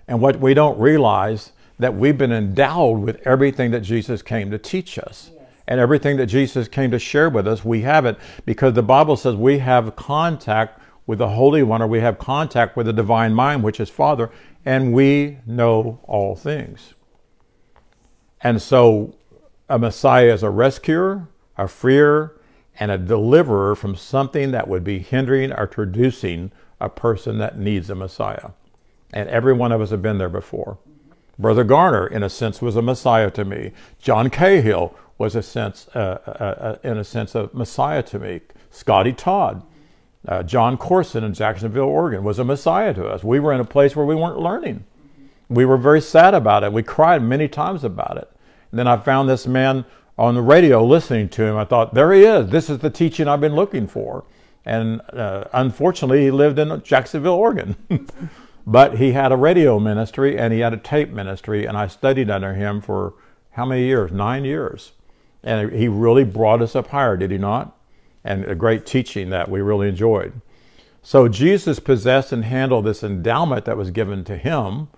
[0.09, 4.59] And what we don't realize that we've been endowed with everything that Jesus came to
[4.59, 5.31] teach us.
[5.33, 5.47] Yes.
[5.69, 9.16] And everything that Jesus came to share with us, we have it because the Bible
[9.16, 13.33] says we have contact with the Holy One or we have contact with the divine
[13.33, 14.29] mind, which is Father,
[14.64, 16.95] and we know all things.
[18.40, 19.14] And so
[19.69, 22.40] a Messiah is a rescuer, a freer,
[22.81, 27.91] and a deliverer from something that would be hindering or traducing a person that needs
[27.91, 28.51] a Messiah.
[29.12, 30.79] And every one of us have been there before.
[31.39, 33.73] Brother Garner, in a sense, was a Messiah to me.
[33.99, 38.41] John Cahill was a sense, uh, uh, uh, in a sense, a Messiah to me.
[38.71, 39.62] Scotty Todd,
[40.27, 43.23] uh, Jon Courson in Jacksonville, Oregon, was a Messiah to us.
[43.23, 44.85] We were in a place where we weren't learning.
[45.49, 46.73] We were very sad about it.
[46.73, 48.31] We cried many times about it.
[48.71, 49.85] And then I found this man
[50.19, 51.57] on the radio listening to him.
[51.57, 52.49] I thought, there he is.
[52.51, 54.25] This is the teaching I've been looking for.
[54.67, 57.77] And uh, unfortunately, he lived in Jacksonville, Oregon.
[58.67, 62.29] But he had a radio ministry and he had a tape ministry, and I studied
[62.29, 63.15] under him for
[63.53, 64.11] how many years?
[64.11, 64.93] Nine years.
[65.43, 67.79] And he really brought us up higher, did he not?
[68.25, 70.41] And a great teaching that we really enjoyed.
[71.01, 74.89] So Jesus possessed and handled this endowment that was given to him,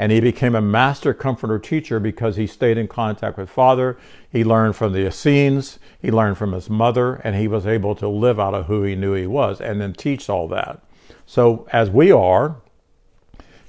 [0.00, 3.98] and he became a master comforter teacher because he stayed in contact with Father.
[4.32, 8.08] He learned from the Essenes, he learned from his mother, and he was able to
[8.08, 10.80] live out of who he knew he was and then teach all that.
[11.26, 12.56] So, as we are,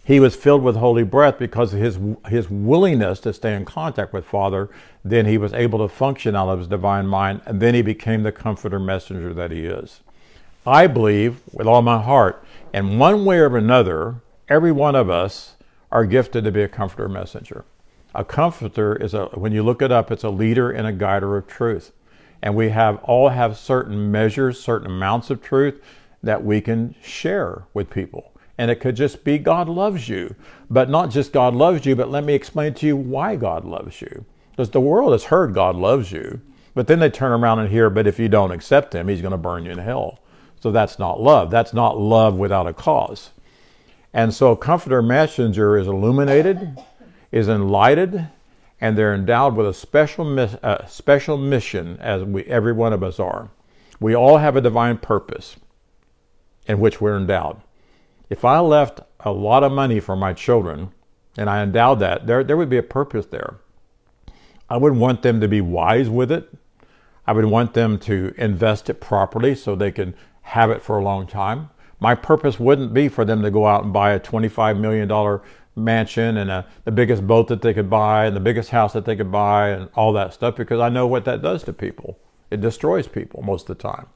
[0.06, 4.14] he was filled with holy breath because of his, his willingness to stay in contact
[4.14, 4.70] with Father.
[5.04, 8.24] Then he was able to function out of his divine mind, and then he became
[8.24, 10.00] the comforter messenger that he is.
[10.66, 12.42] I believe with all my heart,
[12.74, 15.58] in one way or another, every one of us
[15.92, 17.66] are gifted to be a comforter messenger.
[18.14, 21.38] A comforter is a, when you look it up, it's a leader and a guider
[21.38, 21.92] of truth.
[22.42, 25.82] And we have all have certain measures, certain amounts of truth
[26.24, 28.32] that we can share with people.
[28.58, 30.36] And it could just be God loves you.
[30.70, 34.02] But not just God loves you, but let me explain to you why God loves
[34.02, 34.26] you.
[34.52, 36.42] Because the world has heard God loves you,
[36.74, 39.32] but then they turn around and hear, but if you don't accept Him, He's going
[39.32, 40.20] to burn you in hell.
[40.62, 41.50] So that's not love.
[41.50, 43.32] That's not love without a cause.
[44.14, 46.78] And so comforter messenger is illuminated,
[47.32, 48.30] is enlightened,
[48.80, 53.20] and they're endowed with a special, uh, special mission, as we, every one of us
[53.20, 53.50] are.
[54.00, 55.56] We all have a divine purpose
[56.68, 57.62] in which we're endowed.
[58.30, 60.92] If I left a lot of money for my children
[61.38, 63.58] and I endowed that, there, there would be a purpose there.
[64.70, 66.50] I would want them to be wise with it.
[67.28, 71.04] I would want them to invest it properly so they can have it for a
[71.04, 71.70] long time.
[72.02, 75.40] My purpose wouldn't be for them to go out and buy a $25 million
[75.76, 79.06] mansion and a, the biggest boat that they could buy and the biggest house that
[79.06, 82.18] they could buy and all that stuff because I know what that does to people.
[82.50, 84.08] It destroys people most of the time.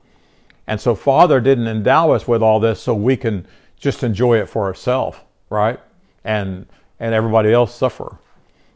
[0.67, 4.49] And so Father didn't endow us with all this so we can just enjoy it
[4.49, 5.19] for ourselves,
[5.49, 5.79] right?
[6.23, 6.65] And
[6.99, 8.17] and everybody else suffer.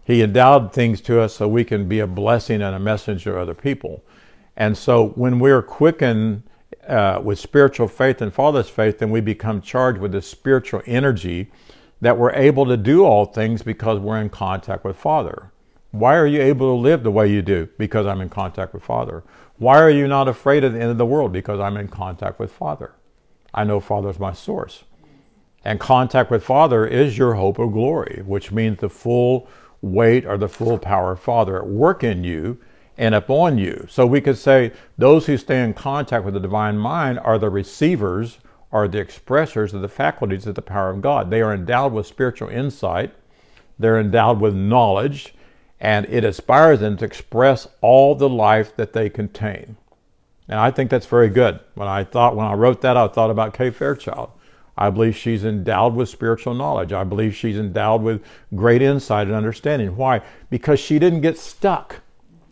[0.03, 3.39] He endowed things to us so we can be a blessing and a messenger to
[3.39, 4.03] other people.
[4.55, 6.43] And so when we're quickened
[6.87, 11.51] uh, with spiritual faith and Father's faith, then we become charged with this spiritual energy
[12.01, 15.51] that we're able to do all things because we're in contact with Father.
[15.91, 17.67] Why are you able to live the way you do?
[17.77, 19.23] Because I'm in contact with Father.
[19.57, 21.31] Why are you not afraid of the end of the world?
[21.33, 22.93] Because I'm in contact with Father.
[23.53, 24.83] I know Father's my source.
[25.65, 29.49] And contact with Father is your hope of glory, which means the full
[29.81, 32.59] weight or the full power of Father at work in you
[32.99, 33.87] and upon you.
[33.89, 37.49] So we could say those who stay in contact with the divine mind are the
[37.49, 38.39] receivers,
[38.73, 41.31] are the expressors of the faculties of the power of God.
[41.31, 43.13] They are endowed with spiritual insight,
[43.79, 45.33] they're endowed with knowledge,
[45.79, 49.77] and it inspires them to express all the life that they contain.
[50.49, 51.61] And I think that's very good.
[51.75, 54.31] When I thought when I wrote that, I thought about Kay Fairchild.
[54.77, 56.91] I believe she's endowed with spiritual knowledge.
[56.91, 59.95] I believe she's endowed with great insight and understanding.
[59.95, 60.21] Why?
[60.49, 62.01] Because she didn't get stuck.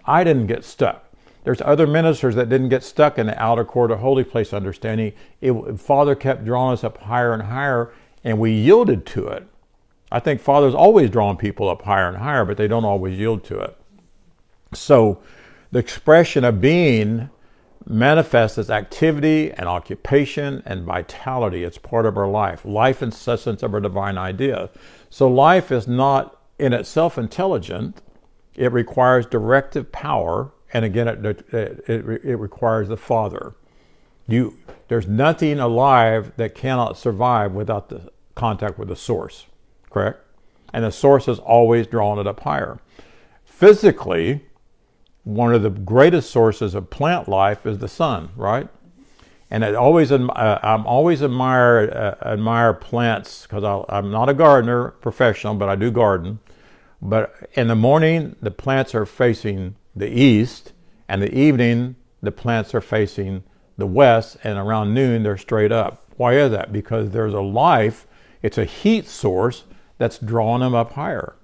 [0.08, 1.04] I didn't get stuck.
[1.44, 5.14] There's other ministers that didn't get stuck in the outer court or holy place understanding.
[5.42, 7.92] It, Father kept drawing us up higher and higher,
[8.24, 9.48] and we yielded to it.
[10.12, 13.44] I think Father's always drawing people up higher and higher, but they don't always yield
[13.46, 13.78] to it.
[14.74, 15.22] So
[15.72, 17.30] the expression of being
[17.90, 21.64] manifests as activity and occupation and vitality.
[21.64, 24.70] It's part of our life, life and sustenance of our divine idea.
[25.10, 28.02] So life is not in itself intelligent.
[28.58, 33.54] It requires directive power, and again, it, it, it, it requires the Father.
[34.28, 34.56] You,
[34.88, 39.46] there's nothing alive that cannot survive without the contact with the source,
[39.90, 40.20] correct?
[40.74, 42.80] And the source is always drawing it up higher.
[43.46, 44.46] Physically,
[45.24, 48.68] one of the greatest sources of plant life is the sun, right?
[49.50, 51.90] And I always, uh, I'm always admire
[52.22, 56.40] uh, admire plants because I'm not a gardener professional, but I do garden.
[57.02, 60.74] But in the morning, the plants are facing the east,
[61.08, 63.44] and the evening, the plants are facing
[63.78, 66.04] the west, and around noon, they're straight up.
[66.18, 66.74] Why is that?
[66.74, 68.08] Because there's a life,
[68.42, 69.66] it's a heat source
[69.98, 71.36] that's drawing them up higher.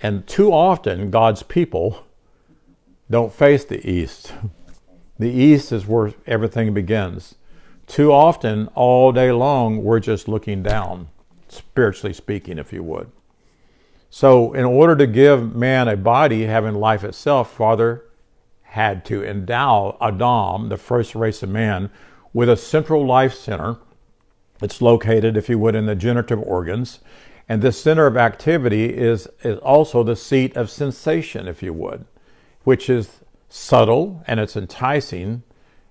[0.00, 2.04] And too often, God's people
[3.10, 4.32] don't face the east.
[5.16, 7.36] The east is where everything begins.
[7.86, 11.06] Too often, all day long, we're just looking down,
[11.48, 13.12] spiritually speaking, if you would.
[14.14, 18.04] So, in order to give man a body having life itself, Father
[18.62, 21.90] had to endow Adam, the first race of man,
[22.32, 23.78] with a central life center.
[24.62, 27.00] It's located, if you would, in the generative organs.
[27.48, 32.04] And this center of activity is, is also the seat of sensation, if you would
[32.64, 35.42] which is subtle and it's enticing.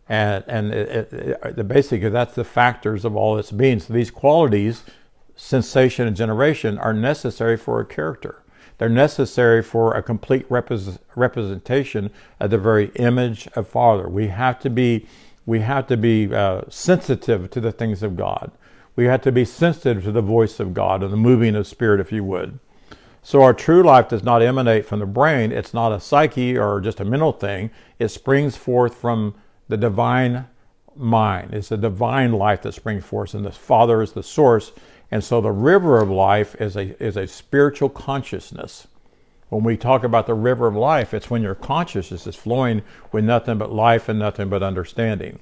[0.10, 3.80] And, and it, it, it, basically, that's the factors of all its being.
[3.80, 4.84] So these qualities,
[5.44, 8.42] sensation and generation, are necessary for a character.
[8.78, 14.08] They're necessary for a complete repres- representation of the very image of Father.
[14.08, 15.06] We have to be,
[15.46, 18.52] we have to be uh, sensitive to the things of God.
[18.96, 22.00] We have to be sensitive to the voice of God and the moving of Spirit,
[22.00, 22.60] if you would.
[23.22, 25.52] So our true life does not emanate from the brain.
[25.52, 27.70] It's not a psyche or just a mental thing.
[28.00, 29.36] It springs forth from
[29.68, 30.48] the divine
[30.96, 31.54] mind.
[31.54, 34.72] It's a divine life that springs forth, and the Father is the source.
[35.14, 38.88] And so the river of life is a, is a spiritual consciousness.
[39.50, 43.24] When we talk about the river of life, it's when your consciousness is flowing with
[43.24, 45.38] nothing but life and nothing but understanding.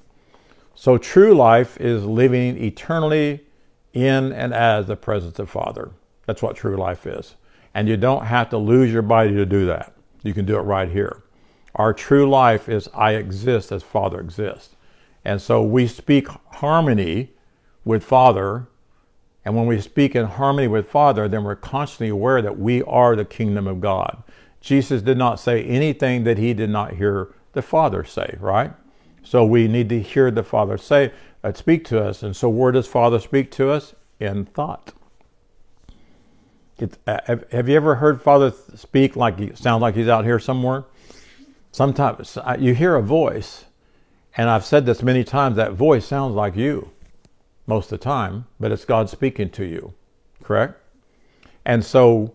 [0.75, 3.45] So true life is living eternally
[3.93, 5.91] in and as the presence of Father.
[6.25, 7.35] That's what true life is.
[7.73, 9.93] And you don't have to lose your body to do that.
[10.21, 11.23] You can do it right here.
[11.75, 14.75] Our true life is I exist as Father exists.
[15.23, 17.29] And so we speak harmony
[17.85, 18.67] with Father.
[19.43, 23.15] And when we speak in harmony with Father, then we're constantly aware that we are
[23.15, 24.23] the kingdom of God.
[24.59, 28.71] Jesus did not say anything that he did not hear the Father say, right?
[29.23, 31.11] So we need to hear the Father say,
[31.43, 32.21] uh, speak to us.
[32.21, 33.95] And so where does Father speak to us?
[34.19, 34.93] In thought.
[37.07, 37.19] Uh,
[37.51, 40.85] have, you ever heard Father speak like he sounds like he's out here somewhere?
[41.71, 43.65] Sometimes you hear a voice,
[44.35, 45.55] and I've said this many times.
[45.55, 46.91] That voice sounds like you,
[47.67, 49.93] most of the time, but it's God speaking to you,
[50.43, 50.79] correct?
[51.65, 52.33] And so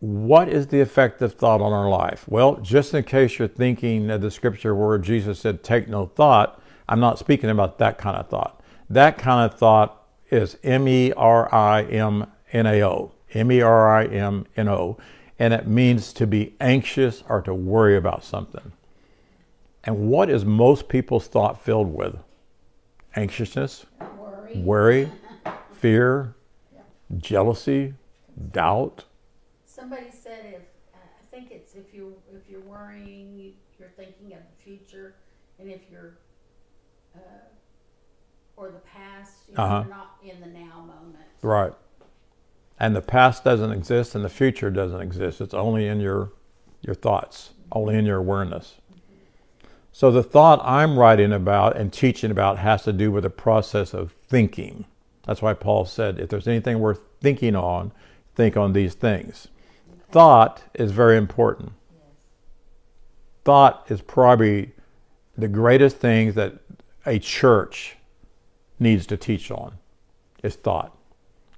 [0.00, 2.26] what is the effect of thought on our life?
[2.28, 6.60] Well, just in case you're thinking of the scripture where Jesus said, take no thought,
[6.88, 8.62] I'm not speaking about that kind of thought.
[8.88, 13.12] That kind of thought is M E R I M N A O.
[13.34, 14.96] M E R I M N O.
[15.38, 18.72] And it means to be anxious or to worry about something.
[19.84, 22.16] And what is most people's thought filled with?
[23.14, 23.86] Anxiousness,
[24.64, 25.10] Worry.
[25.72, 26.34] fear,
[27.18, 27.94] jealousy,
[28.52, 29.04] doubt.
[29.66, 30.62] Somebody said if
[30.94, 35.14] I think it's if you if you're worrying, you- you're thinking of the future,
[35.58, 36.16] and if you're
[37.14, 37.18] uh,
[38.56, 39.84] or the past, you know, Uh-huh.
[39.86, 41.26] you're not in the now moment.
[41.42, 41.72] Right.
[42.80, 45.40] And the past doesn't exist and the future doesn't exist.
[45.42, 46.32] It's only in your
[46.82, 48.80] your thoughts, only in your awareness.
[49.96, 53.94] So the thought I'm writing about and teaching about has to do with the process
[53.94, 54.84] of thinking.
[55.26, 57.92] That's why Paul said, if there's anything worth thinking on,
[58.34, 59.48] think on these things.
[60.10, 61.72] Thought is very important.
[63.46, 64.72] Thought is probably
[65.34, 66.58] the greatest thing that
[67.06, 67.96] a church
[68.78, 69.78] needs to teach on
[70.42, 70.94] is thought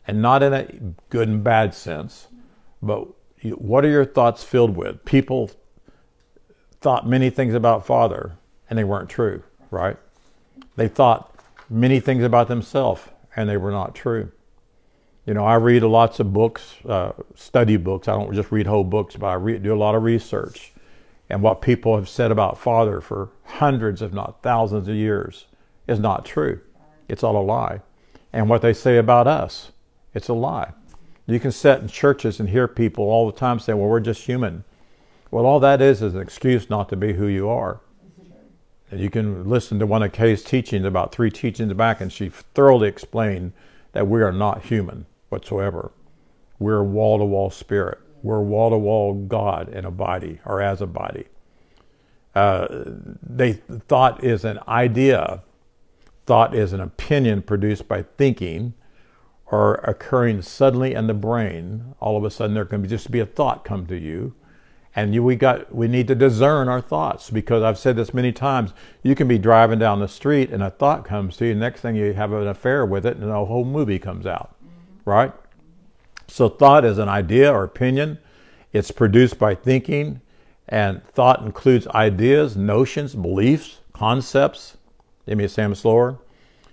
[0.07, 0.68] and not in a
[1.11, 2.28] good and bad sense,
[2.80, 3.05] but
[3.57, 5.05] what are your thoughts filled with?
[5.05, 5.51] People
[6.89, 8.39] thought many things about Father,
[8.70, 9.99] and they weren't true, right?
[10.76, 13.03] They thought many things about themselves,
[13.36, 14.32] and they were not true.
[15.26, 18.09] You know, I read lots of books, uh, study books.
[18.09, 20.72] I don't just read whole books, but I do a lot of research.
[21.28, 25.45] And what people have said about Father for hundreds, if not thousands of years,
[25.86, 26.59] is not true.
[27.07, 27.82] It's all a lie.
[28.32, 29.72] And what they say about us,
[30.14, 30.72] it's a lie.
[31.26, 34.22] You can sit in churches and hear people all the time say, well, we're just
[34.22, 34.64] human.
[35.31, 37.81] Well, all that is is an excuse not to be who you are.
[38.91, 42.31] And you can listen to one of Kay's teachings about three teachings back, and she
[42.31, 43.53] thoroughly explained
[43.93, 45.93] that we are not human whatsoever.
[46.59, 47.99] We're wall to wall spirit.
[48.22, 51.26] We're wall to wall God in a body or as a body.
[52.35, 52.66] Uh,
[53.22, 55.43] they thought is an idea.
[56.26, 58.74] Thought is an opinion produced by thinking
[59.47, 61.95] or occurring suddenly in the brain.
[62.01, 64.35] All of a sudden, there can be just be a thought come to you,
[64.99, 68.32] and you, we got we need to discern our thoughts because I've said this many
[68.32, 68.72] times.
[69.05, 71.55] You can be driving down the street and a thought comes to you.
[71.55, 74.57] Next thing you have an affair with it, and a whole movie comes out,
[75.05, 75.32] right?
[76.26, 78.18] So thought is an idea or opinion.
[78.72, 80.20] It's produced by thinking,
[80.68, 84.78] and thought includes ideas, notions, beliefs, concepts.
[85.28, 86.18] Give me a Sam slower.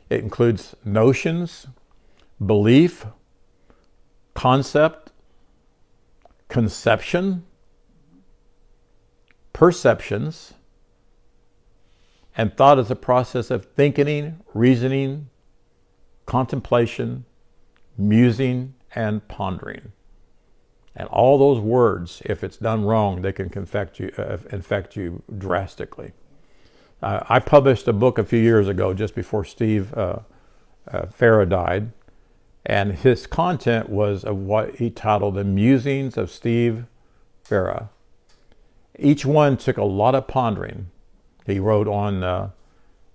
[0.09, 1.67] It includes notions,
[2.43, 3.05] belief,
[4.33, 5.11] concept,
[6.49, 7.43] conception,
[9.55, 10.53] perceptions,
[12.35, 15.29] and thought is a process of thinking, reasoning,
[16.25, 17.23] contemplation,
[17.97, 19.93] musing, and pondering.
[20.93, 25.23] And all those words, if it's done wrong, they can infect you, uh, infect you
[25.37, 26.11] drastically.
[27.01, 30.19] Uh, I published a book a few years ago, just before Steve uh,
[30.91, 31.93] uh, Farah died,
[32.65, 36.87] and his content was of what he titled "The Musings of Steve
[37.47, 37.87] Farah."
[38.97, 40.89] Each one took a lot of pondering.
[41.45, 42.49] He wrote on uh,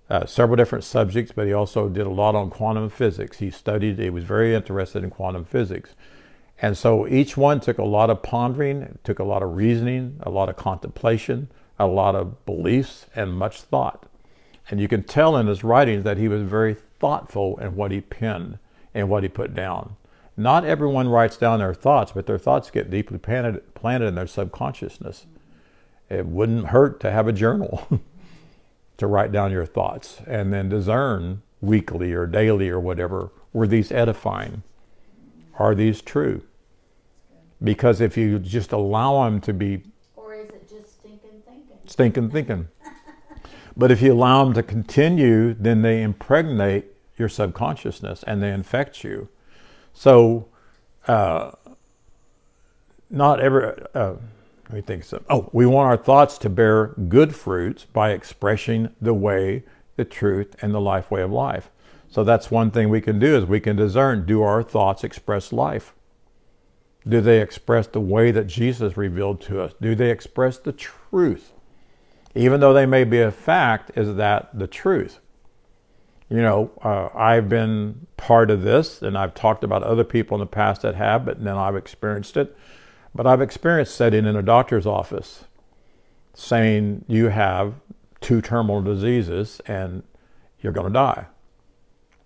[0.09, 3.39] uh, several different subjects, but he also did a lot on quantum physics.
[3.39, 5.95] He studied; he was very interested in quantum physics.
[6.61, 10.29] And so each one took a lot of pondering, took a lot of reasoning, a
[10.29, 14.05] lot of contemplation, a lot of beliefs, and much thought.
[14.69, 18.01] And you can tell in his writings that he was very thoughtful in what he
[18.01, 18.59] penned
[18.93, 19.95] and what he put down.
[20.37, 24.27] Not everyone writes down their thoughts, but their thoughts get deeply planted, planted in their
[24.27, 25.25] subconsciousness.
[26.11, 27.87] It wouldn't hurt to have a journal
[28.97, 33.93] to write down your thoughts and then discern weekly or daily or whatever were these
[33.93, 34.63] edifying?
[35.57, 36.41] Are these true?
[37.63, 39.83] Because if you just allow them to be
[40.17, 41.77] Or is it just stinking thinking?
[41.85, 42.67] stinking thinking,
[43.77, 46.87] but if you allow them to continue, then they impregnate
[47.17, 49.29] your subconsciousness and they infect you.
[49.93, 50.47] So,
[51.07, 51.51] uh,
[53.09, 53.73] not every.
[53.93, 54.15] Uh,
[54.71, 55.03] let me think.
[55.03, 59.63] So, oh, we want our thoughts to bear good fruits by expressing the way,
[59.97, 61.69] the truth, and the life way of life.
[62.07, 65.51] So that's one thing we can do is we can discern: do our thoughts express
[65.51, 65.93] life?
[67.05, 69.73] Do they express the way that Jesus revealed to us?
[69.81, 71.51] Do they express the truth?
[72.33, 75.19] Even though they may be a fact, is that the truth?
[76.29, 80.39] You know, uh, I've been part of this, and I've talked about other people in
[80.39, 82.55] the past that have, but then I've experienced it.
[83.13, 85.45] But I've experienced sitting in a doctor's office
[86.33, 87.73] saying you have
[88.21, 90.03] two terminal diseases and
[90.61, 91.25] you're going to die.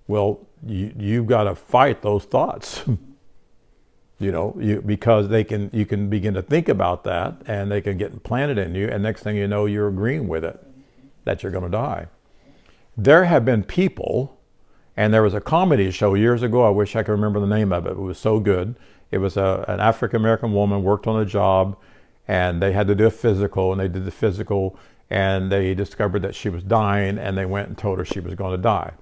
[0.08, 2.84] Well, you, you've got to fight those thoughts.
[4.18, 7.82] You know, you because they can you can begin to think about that and they
[7.82, 10.58] can get implanted in you and next thing you know you're agreeing with it
[11.26, 12.08] that you're going to die.
[12.96, 14.40] There have been people
[14.96, 16.66] and there was a comedy show years ago.
[16.66, 17.92] I wish I could remember the name of it.
[17.92, 18.76] It was so good.
[19.12, 21.78] It was a, an African American woman worked on a job
[22.28, 24.78] and they had to do a physical and they did the physical
[25.10, 28.34] and they discovered that she was dying and they went and told her she was
[28.34, 28.94] going to die.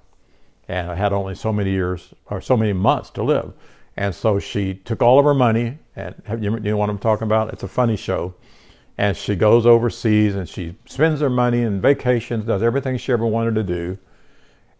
[0.68, 3.54] And had only so many years or so many months to live.
[3.96, 7.54] And so she took all of her money and you know what i'm talking about?
[7.54, 8.34] It's a funny show.
[8.98, 13.26] And she goes overseas and she spends her money and vacations does everything she ever
[13.26, 13.98] wanted to do.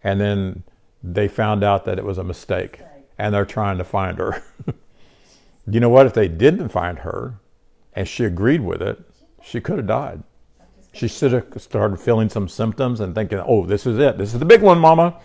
[0.02, 0.62] And then
[1.02, 2.80] they found out that it was a mistake
[3.18, 4.42] and they're trying to find her
[5.66, 7.38] you know what if they didn't find her
[7.94, 9.02] and she agreed with it
[9.42, 10.22] she could have died
[10.94, 14.16] she should have started feeling some symptoms and thinking, "Oh, this is it.
[14.16, 15.20] This is the big one, Mama,"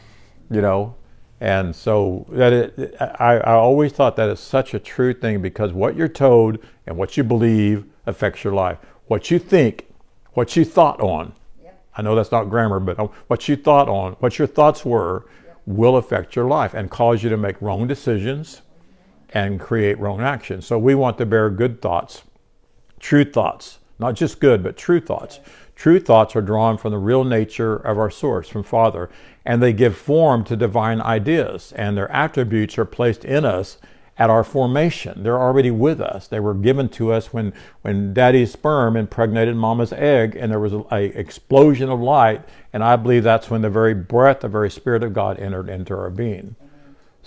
[0.50, 0.96] you know.
[1.40, 5.72] And so that it, I, I always thought that is such a true thing because
[5.72, 8.80] what you're told and what you believe affects your life.
[9.06, 9.88] What you think,
[10.34, 11.34] what you thought on.
[11.64, 11.86] Yep.
[11.98, 15.28] I know that's not grammar, but uh, what you thought on, what your thoughts were,
[15.46, 15.62] yep.
[15.66, 18.64] will affect your life and cause you to make wrong decisions
[19.34, 20.66] and create wrong actions.
[20.66, 22.24] So we want to bear good thoughts,
[23.00, 25.42] true thoughts not just good, but true thoughts.
[25.76, 29.10] True thoughts are drawn from the real nature of our source, from Father,
[29.46, 33.78] and they give form to divine ideas, and their attributes are placed in us
[34.18, 35.24] at our formation.
[35.24, 36.28] They're already with us.
[36.28, 40.74] They were given to us when, when daddy's sperm impregnated mama's egg, and there was
[40.74, 42.42] an explosion of light,
[42.74, 45.96] and I believe that's when the very breath, the very Spirit of God entered into
[45.96, 46.56] our being.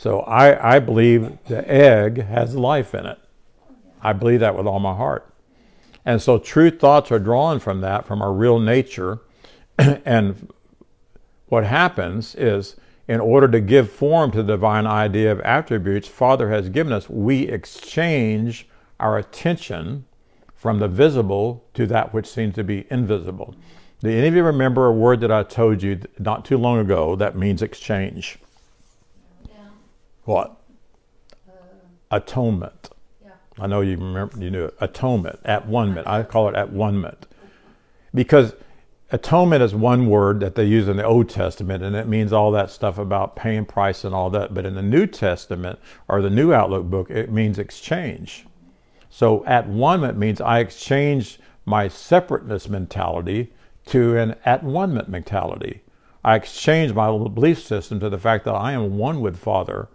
[0.03, 3.21] So I, I believe the egg has life in it.
[4.03, 5.33] I believe that with all my heart.
[6.05, 9.21] And so true thoughts are drawn from that, from our real nature.
[9.79, 10.53] and
[11.47, 12.75] what happens is,
[13.07, 17.09] in order to give form to the divine idea of attributes Father has given us,
[17.09, 18.67] we exchange
[18.99, 20.05] our attention
[20.57, 23.55] from the visible to that which seems to be invisible.
[24.01, 27.15] Do any of you remember a word that I told you not too long ago
[27.15, 28.41] that means exchange?
[30.27, 30.33] Yeah.
[30.33, 30.61] What?
[31.49, 31.53] Uh,
[32.11, 32.91] Atonement.
[33.59, 34.75] I know you remember you knew it.
[34.81, 36.07] Atonement, at one minute.
[36.07, 37.27] I call it at one minute.
[38.15, 38.55] Because
[39.11, 42.51] atonement is one word that they use in the Old Testament, and it means all
[42.53, 44.55] that stuff about paying price and all that.
[44.55, 48.47] But in the New Testament or the New Outlook book, it means exchange.
[49.11, 53.53] So at one minute means I exchange my separateness mentality
[53.87, 55.83] to an at one mentality.
[56.25, 59.89] I exchange my belief system to the fact that I am one with Father.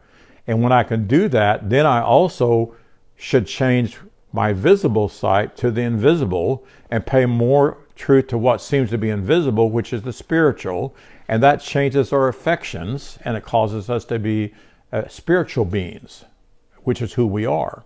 [0.47, 2.75] And when I can do that, then I also
[3.15, 3.97] should change
[4.31, 9.09] my visible sight to the invisible and pay more truth to what seems to be
[9.09, 10.95] invisible, which is the spiritual.
[11.27, 14.53] And that changes our affections and it causes us to be
[14.91, 16.23] uh, spiritual beings,
[16.83, 17.83] which is who we are.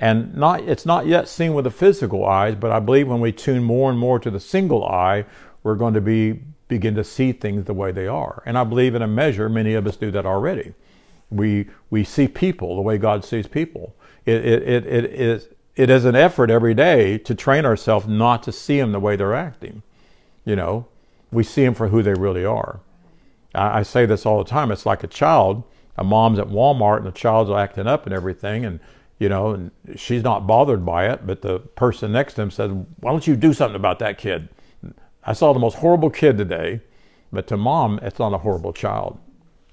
[0.00, 3.32] And not, it's not yet seen with the physical eyes, but I believe when we
[3.32, 5.24] tune more and more to the single eye,
[5.62, 8.42] we're going to be begin to see things the way they are.
[8.44, 10.74] And I believe in a measure, many of us do that already.
[11.30, 13.94] We, we see people the way God sees people
[14.28, 18.42] it, it, it, it, is, it is an effort every day to train ourselves not
[18.42, 19.82] to see them the way they're acting.
[20.44, 20.86] You know,
[21.32, 22.80] we see them for who they really are.
[23.54, 24.70] I, I say this all the time.
[24.70, 25.62] It's like a child.
[25.96, 28.80] A mom's at Walmart and the child's acting up and everything, and
[29.18, 31.26] you know, and she's not bothered by it.
[31.26, 32.70] But the person next to him says,
[33.00, 34.48] "Why don't you do something about that kid?"
[35.24, 36.82] I saw the most horrible kid today,
[37.32, 39.18] but to mom, it's not a horrible child.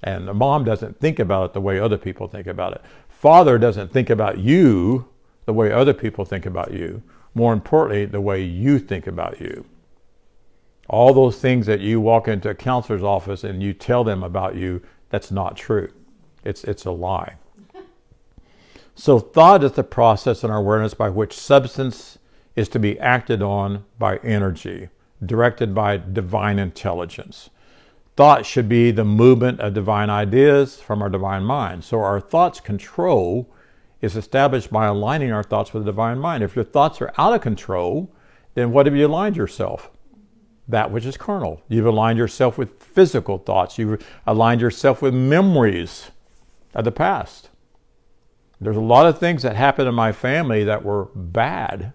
[0.06, 2.82] And the mom doesn't think about it the way other people think about it.
[3.08, 5.08] Father doesn't think about you
[5.46, 7.02] the way other people think about you.
[7.34, 9.66] More importantly, the way you think about you.
[10.88, 14.54] All those things that you walk into a counselor's office and you tell them about
[14.54, 14.80] you,
[15.10, 15.92] that's not true.
[16.44, 17.34] It's, it's a lie.
[18.98, 22.16] So, thought is the process in our awareness by which substance
[22.54, 24.88] is to be acted on by energy,
[25.22, 27.50] directed by divine intelligence.
[28.16, 31.84] Thought should be the movement of divine ideas from our divine mind.
[31.84, 33.52] So our thoughts control
[34.00, 36.42] is established by aligning our thoughts with the divine mind.
[36.42, 38.10] If your thoughts are out of control,
[38.54, 39.90] then what have you aligned yourself?
[40.66, 41.60] That which is carnal.
[41.68, 43.76] You've aligned yourself with physical thoughts.
[43.76, 46.10] You've aligned yourself with memories
[46.74, 47.50] of the past.
[48.60, 51.92] There's a lot of things that happened in my family that were bad,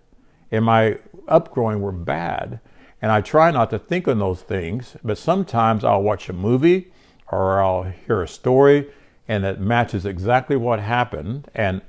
[0.52, 2.60] in my upgrowing were bad.
[3.02, 6.92] And I try not to think on those things, but sometimes I'll watch a movie
[7.32, 8.92] or I'll hear a story
[9.28, 11.82] and it matches exactly what happened and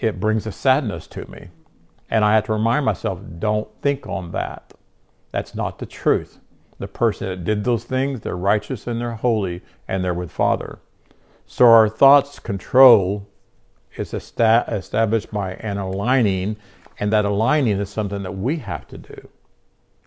[0.00, 1.48] it brings a sadness to me.
[2.10, 4.72] And I have to remind myself don't think on that.
[5.30, 6.38] That's not the truth.
[6.78, 10.78] The person that did those things, they're righteous and they're holy and they're with Father.
[11.46, 13.28] So our thoughts control
[13.96, 16.56] is established by an aligning,
[17.00, 19.28] and that aligning is something that we have to do.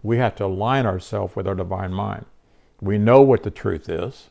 [0.04, 2.26] We have to align ourselves with our divine mind.
[2.80, 4.30] We know what the truth is,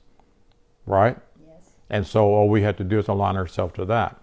[0.87, 1.17] right?
[1.47, 1.71] Yes.
[1.89, 4.21] And so all we have to do is align ourselves to that.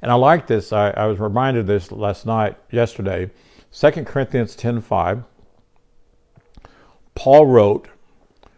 [0.00, 0.72] And I like this.
[0.72, 3.30] I, I was reminded of this last night, yesterday.
[3.72, 5.24] 2 Corinthians 10.5,
[7.14, 7.88] Paul wrote,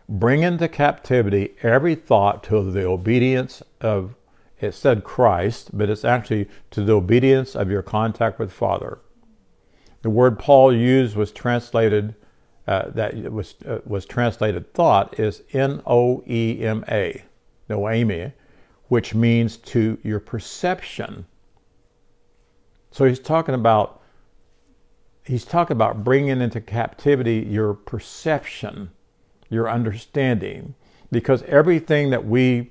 [0.08, 4.14] Bring into captivity every thought to the obedience of,
[4.60, 8.98] it said Christ, but it's actually to the obedience of your contact with Father.
[10.02, 12.14] The word Paul used was translated,
[12.70, 17.20] uh, that was, uh, was translated thought, is N O E M A,
[17.68, 18.32] noemi,
[18.86, 21.26] which means to your perception.
[22.92, 24.00] So he's talking about
[25.24, 28.90] he's talking about bringing into captivity your perception,
[29.48, 30.76] your understanding,
[31.10, 32.70] because everything that we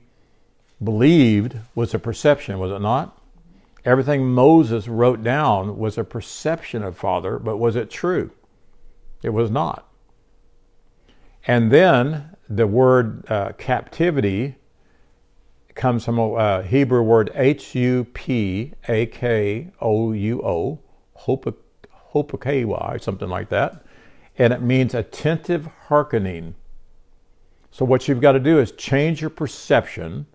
[0.81, 3.21] believed was a perception, was it not?
[3.83, 8.31] Everything Moses wrote down was a perception of Father, but was it true?
[9.23, 9.88] It was not.
[11.49, 14.57] And then the word uh, captivity
[15.73, 20.79] comes from a uh, Hebrew word H U P A K O U O,
[21.17, 23.83] hopakewa, something like that.
[24.37, 26.53] And it means attentive hearkening.
[27.71, 30.27] So, what you've got to do is change your perception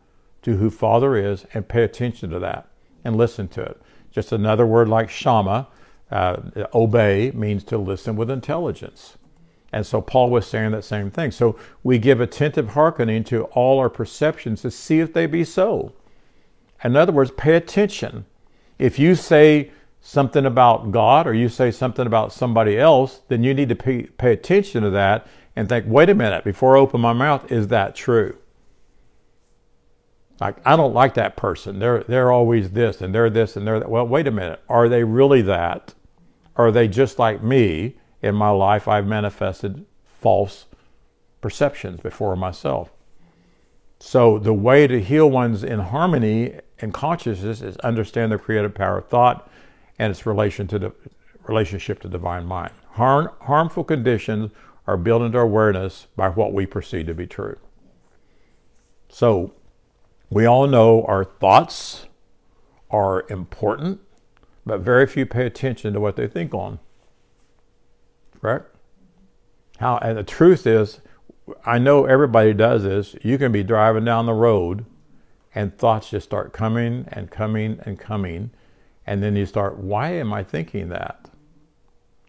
[0.42, 2.66] to who Father is and pay attention to that
[3.04, 3.80] and listen to it.
[4.10, 5.68] Just another word like shama,
[6.10, 6.38] uh,
[6.74, 9.16] obey, means to listen with intelligence.
[9.74, 11.32] And so Paul was saying that same thing.
[11.32, 15.92] So we give attentive hearkening to all our perceptions to see if they be so.
[16.84, 18.24] In other words, pay attention.
[18.78, 23.52] If you say something about God or you say something about somebody else, then you
[23.52, 27.00] need to pay, pay attention to that and think, wait a minute, before I open
[27.00, 28.38] my mouth, is that true?
[30.40, 31.80] Like, I don't like that person.
[31.80, 33.90] They're, they're always this and they're this and they're that.
[33.90, 34.62] Well, wait a minute.
[34.68, 35.94] Are they really that?
[36.54, 37.96] Are they just like me?
[38.24, 40.64] In my life, I've manifested false
[41.42, 42.90] perceptions before myself.
[44.00, 48.98] So, the way to heal one's in harmony and consciousness is understand the creative power
[48.98, 49.50] of thought
[49.98, 50.92] and its relation to the
[51.46, 52.72] relationship to divine mind.
[52.92, 54.50] Harm, harmful conditions
[54.86, 57.58] are built into awareness by what we perceive to be true.
[59.10, 59.52] So,
[60.30, 62.06] we all know our thoughts
[62.90, 64.00] are important,
[64.64, 66.78] but very few pay attention to what they think on
[68.44, 68.76] correct?
[69.78, 71.00] How, and the truth is,
[71.64, 73.16] I know everybody does this.
[73.22, 74.84] You can be driving down the road
[75.54, 78.50] and thoughts just start coming and coming and coming.
[79.06, 81.30] And then you start, why am I thinking that?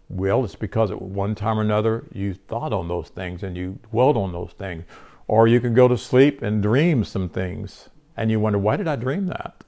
[0.07, 3.79] Well, it's because at one time or another you thought on those things and you
[3.91, 4.85] dwelled on those things.
[5.27, 8.87] Or you can go to sleep and dream some things and you wonder, why did
[8.87, 9.65] I dream that?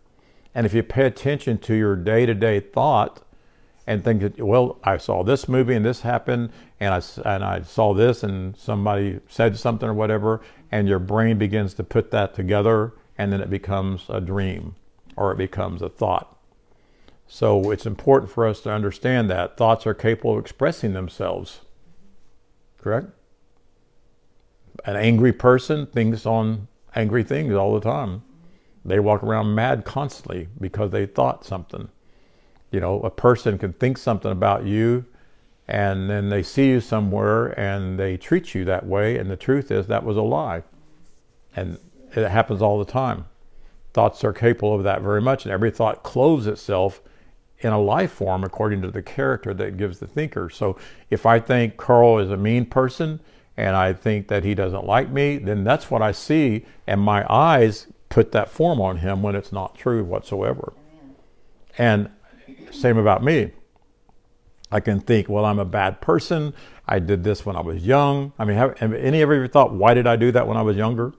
[0.55, 3.21] And if you pay attention to your day to day thought,
[3.88, 7.61] and think that well I saw this movie and this happened and I and I
[7.61, 12.35] saw this and somebody said something or whatever and your brain begins to put that
[12.35, 14.75] together and then it becomes a dream
[15.15, 16.38] or it becomes a thought.
[17.25, 21.61] So it's important for us to understand that thoughts are capable of expressing themselves.
[22.79, 23.07] Correct?
[24.85, 28.21] An angry person thinks on angry things all the time.
[28.85, 31.89] They walk around mad constantly because they thought something
[32.72, 35.05] you know, a person can think something about you
[35.68, 39.70] and then they see you somewhere and they treat you that way, and the truth
[39.70, 40.63] is that was a lie.
[41.55, 41.78] And
[42.15, 43.26] it happens all the time.
[43.93, 47.01] Thoughts are capable of that very much, and every thought clothes itself
[47.59, 50.49] in a life form according to the character that gives the thinker.
[50.49, 50.78] So
[51.09, 53.20] if I think Carl is a mean person
[53.57, 57.26] and I think that he doesn't like me, then that's what I see, and my
[57.30, 60.74] eyes put that form on him when it's not true whatsoever.
[61.78, 62.09] And
[62.71, 63.51] same about me.
[64.71, 66.53] I can think, well, I'm a bad person.
[66.87, 68.33] I did this when I was young.
[68.37, 70.61] I mean, have, have any of you thought, why did I do that when I
[70.61, 71.13] was younger?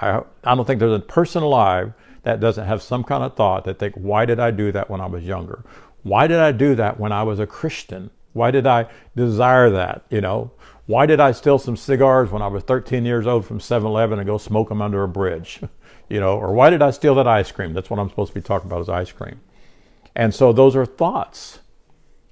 [0.00, 3.64] I, I don't think there's a person alive that doesn't have some kind of thought
[3.64, 5.64] that think, why did I do that when I was younger?
[6.02, 8.10] Why did I do that when I was a Christian?
[8.32, 10.04] Why did I desire that?
[10.10, 10.52] You know,
[10.86, 14.26] why did I steal some cigars when I was 13 years old from 7-Eleven and
[14.26, 15.60] go smoke them under a bridge?
[16.08, 17.72] you know, or why did I steal that ice cream?
[17.74, 19.40] That's what I'm supposed to be talking about is ice cream.
[20.18, 21.60] And so those are thoughts.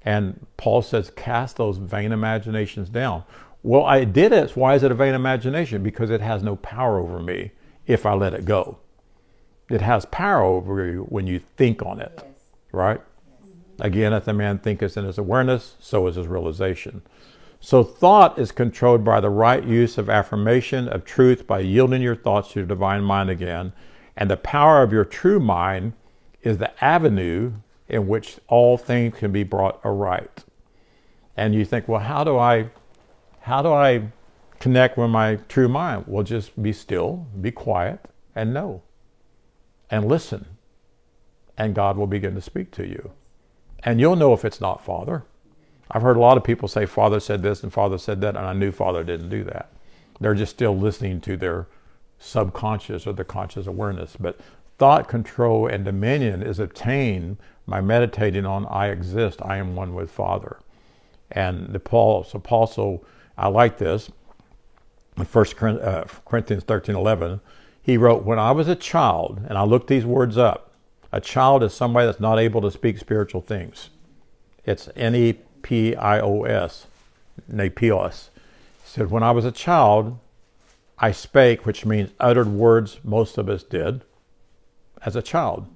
[0.03, 3.23] And Paul says, cast those vain imaginations down.
[3.63, 4.57] Well, I did it.
[4.57, 5.85] Why is it a vain imagination?
[5.85, 7.53] Because it has no power over me
[7.87, 8.79] if I let it go.
[9.71, 12.27] It has power over you when you think on it, yes.
[12.73, 13.01] right?
[13.01, 13.87] Yes.
[13.87, 17.03] Again, if the man thinketh in his awareness, so is his realization.
[17.61, 22.17] So thought is controlled by the right use of affirmation of truth by yielding your
[22.17, 23.73] thoughts to your divine mind again.
[24.17, 25.93] And the power of your true mind
[26.43, 27.55] is the avenue
[27.89, 30.45] in which all things can be brought aright.
[31.37, 32.71] And you think, well, how do I,
[33.41, 34.09] how do I
[34.59, 36.05] connect with my true mind?
[36.07, 38.01] Well, just be still, be quiet,
[38.35, 38.83] and know,
[39.91, 40.47] and listen,
[41.57, 43.13] and God will begin to speak to you,
[43.85, 45.25] and you'll know if it's not Father.
[45.91, 48.45] I've heard a lot of people say Father said this and Father said that, and
[48.45, 49.73] I knew Father didn't do that.
[50.21, 51.69] They're just still listening to their
[52.19, 54.17] subconscious or their conscious awareness.
[54.19, 54.41] But
[54.79, 57.37] thought control and dominion is obtained
[57.69, 60.59] by meditating on I exist, I am one with Father.
[61.31, 63.05] And the Paul, so Paul, so
[63.37, 64.11] I like this.
[65.17, 65.47] In 1
[65.81, 67.41] uh, Corinthians 13 11,
[67.83, 70.73] he wrote, When I was a child, and I looked these words up,
[71.13, 73.91] a child is somebody that's not able to speak spiritual things.
[74.65, 76.87] It's N E P I O S,
[77.51, 78.29] nepios.
[78.85, 80.19] He said, When I was a child,
[80.99, 84.03] I spake, which means uttered words most of us did
[85.05, 85.67] as a child.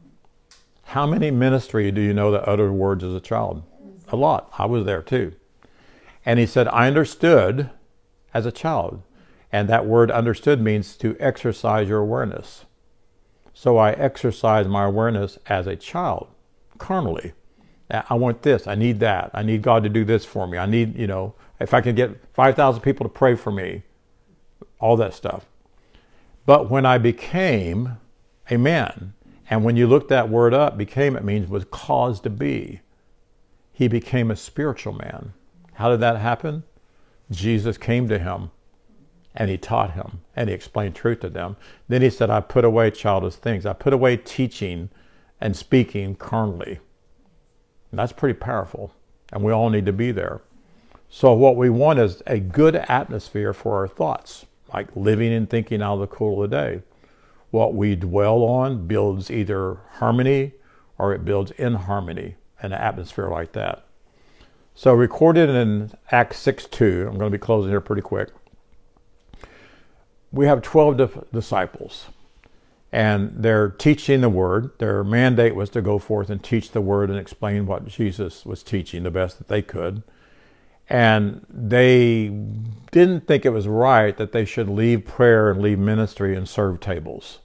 [0.90, 3.62] How many ministry do you know that uttered words as a child?
[4.08, 4.52] A lot.
[4.58, 5.34] I was there too.
[6.26, 7.70] And he said, I understood
[8.34, 9.00] as a child.
[9.52, 12.64] And that word understood means to exercise your awareness.
[13.54, 16.26] So I exercise my awareness as a child,
[16.78, 17.34] carnally.
[17.88, 18.66] I want this.
[18.66, 19.30] I need that.
[19.32, 20.58] I need God to do this for me.
[20.58, 23.84] I need, you know, if I can get 5,000 people to pray for me,
[24.80, 25.46] all that stuff.
[26.46, 27.98] But when I became
[28.50, 29.12] a man,
[29.50, 32.80] and when you look that word up, became it means was caused to be,
[33.72, 35.32] he became a spiritual man.
[35.74, 36.62] How did that happen?
[37.32, 38.52] Jesus came to him
[39.34, 41.56] and he taught him and he explained truth to them.
[41.88, 43.66] Then he said, I put away childish things.
[43.66, 44.88] I put away teaching
[45.40, 46.78] and speaking carnally.
[47.90, 48.94] And that's pretty powerful.
[49.32, 50.42] And we all need to be there.
[51.08, 55.82] So, what we want is a good atmosphere for our thoughts, like living and thinking
[55.82, 56.82] out of the cool of the day.
[57.50, 60.52] What we dwell on builds either harmony
[60.98, 63.84] or it builds inharmony, an atmosphere like that.
[64.74, 68.30] So, recorded in Acts 6 2, I'm going to be closing here pretty quick.
[70.32, 72.06] We have 12 disciples,
[72.92, 74.70] and they're teaching the word.
[74.78, 78.62] Their mandate was to go forth and teach the word and explain what Jesus was
[78.62, 80.02] teaching the best that they could.
[80.90, 82.28] And they
[82.90, 86.80] didn't think it was right that they should leave prayer and leave ministry and serve
[86.80, 87.38] tables.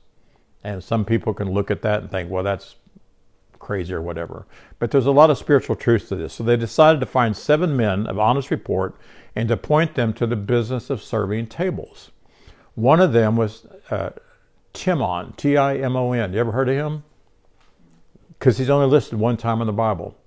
[0.64, 2.76] And some people can look at that and think, well, that's
[3.60, 4.48] crazy or whatever.
[4.80, 6.34] But there's a lot of spiritual truth to this.
[6.34, 8.96] So they decided to find seven men of honest report
[9.36, 12.10] and to point them to the business of serving tables.
[12.74, 14.10] One of them was uh,
[14.74, 16.34] Timon, T I M O N.
[16.34, 17.04] You ever heard of him?
[18.39, 20.18] Because he's only listed one time in the Bible.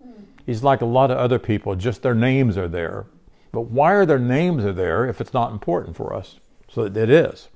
[0.49, 3.05] He's like a lot of other people, just their names are there.
[3.53, 6.37] But why are their names are there if it's not important for us?
[6.71, 7.49] So it is.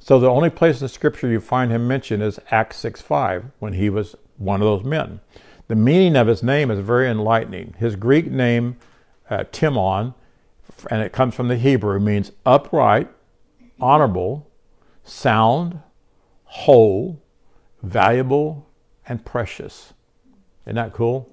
[0.00, 3.74] So the only place in Scripture you find him mentioned is Acts 6 5, when
[3.74, 5.20] he was one of those men.
[5.68, 7.76] The meaning of his name is very enlightening.
[7.78, 8.78] His Greek name,
[9.30, 10.14] uh, Timon,
[10.90, 13.10] and it comes from the Hebrew, means upright,
[13.80, 14.50] honorable,
[15.04, 15.78] sound,
[16.42, 17.22] whole,
[17.80, 18.68] valuable,
[19.06, 19.92] and precious.
[20.66, 21.30] Isn't that cool?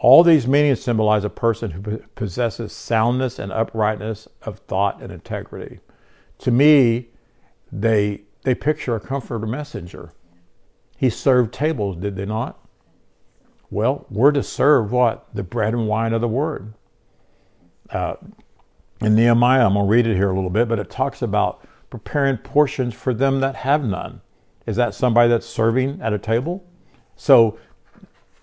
[0.00, 5.80] All these meanings symbolize a person who possesses soundness and uprightness of thought and integrity.
[6.38, 7.10] To me,
[7.70, 10.12] they, they picture a comforter messenger
[11.00, 12.58] he served tables, did they not?
[13.70, 15.34] Well, we're to serve what?
[15.34, 16.74] The bread and wine of the word.
[17.88, 18.16] Uh,
[19.00, 21.66] in Nehemiah, I'm going to read it here a little bit, but it talks about
[21.88, 24.20] preparing portions for them that have none.
[24.66, 26.66] Is that somebody that's serving at a table?
[27.16, 27.58] So,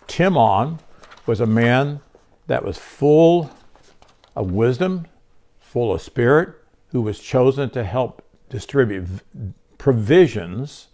[0.07, 0.79] Timon
[1.27, 1.99] was a man
[2.47, 3.51] that was full
[4.35, 5.07] of wisdom,
[5.59, 6.55] full of spirit,
[6.89, 9.07] who was chosen to help distribute
[9.77, 10.87] provisions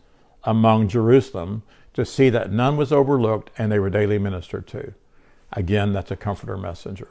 [0.43, 1.63] among Jerusalem
[1.93, 4.93] to see that none was overlooked and they were daily ministered to.
[5.51, 7.09] Again, that's a comforter messenger.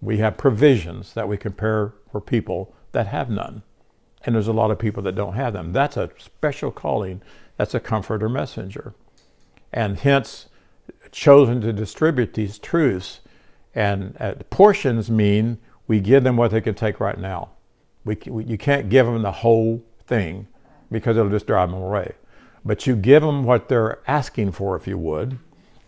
[0.00, 3.62] We have provisions that we compare for people that have none.
[4.24, 5.72] And there's a lot of people that don't have them.
[5.72, 7.22] That's a special calling.
[7.56, 8.94] That's a comforter messenger.
[9.72, 10.46] And hence,
[11.14, 13.20] chosen to distribute these truths.
[13.74, 17.50] And uh, portions mean we give them what they can take right now.
[18.04, 20.46] We, we, you can't give them the whole thing
[20.90, 22.12] because it'll just drive them away
[22.64, 25.38] but you give them what they're asking for, if you would.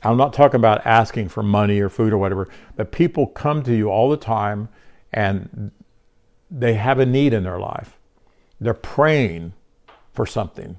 [0.02, 3.74] I'm not talking about asking for money or food or whatever, but people come to
[3.74, 4.68] you all the time
[5.12, 5.70] and
[6.50, 7.96] they have a need in their life.
[8.60, 9.54] They're praying
[10.12, 10.78] for something.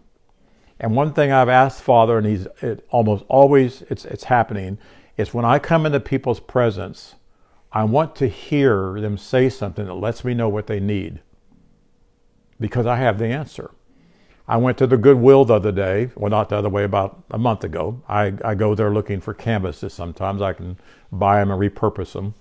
[0.79, 4.77] And one thing I've asked Father, and he's it almost always it's it's happening,
[5.17, 7.15] is when I come into people's presence,
[7.71, 11.21] I want to hear them say something that lets me know what they need.
[12.59, 13.71] Because I have the answer.
[14.47, 16.09] I went to the Goodwill the other day.
[16.15, 18.01] Well, not the other way, about a month ago.
[18.07, 20.41] I, I go there looking for canvases sometimes.
[20.41, 20.77] I can
[21.11, 22.33] buy them and repurpose them.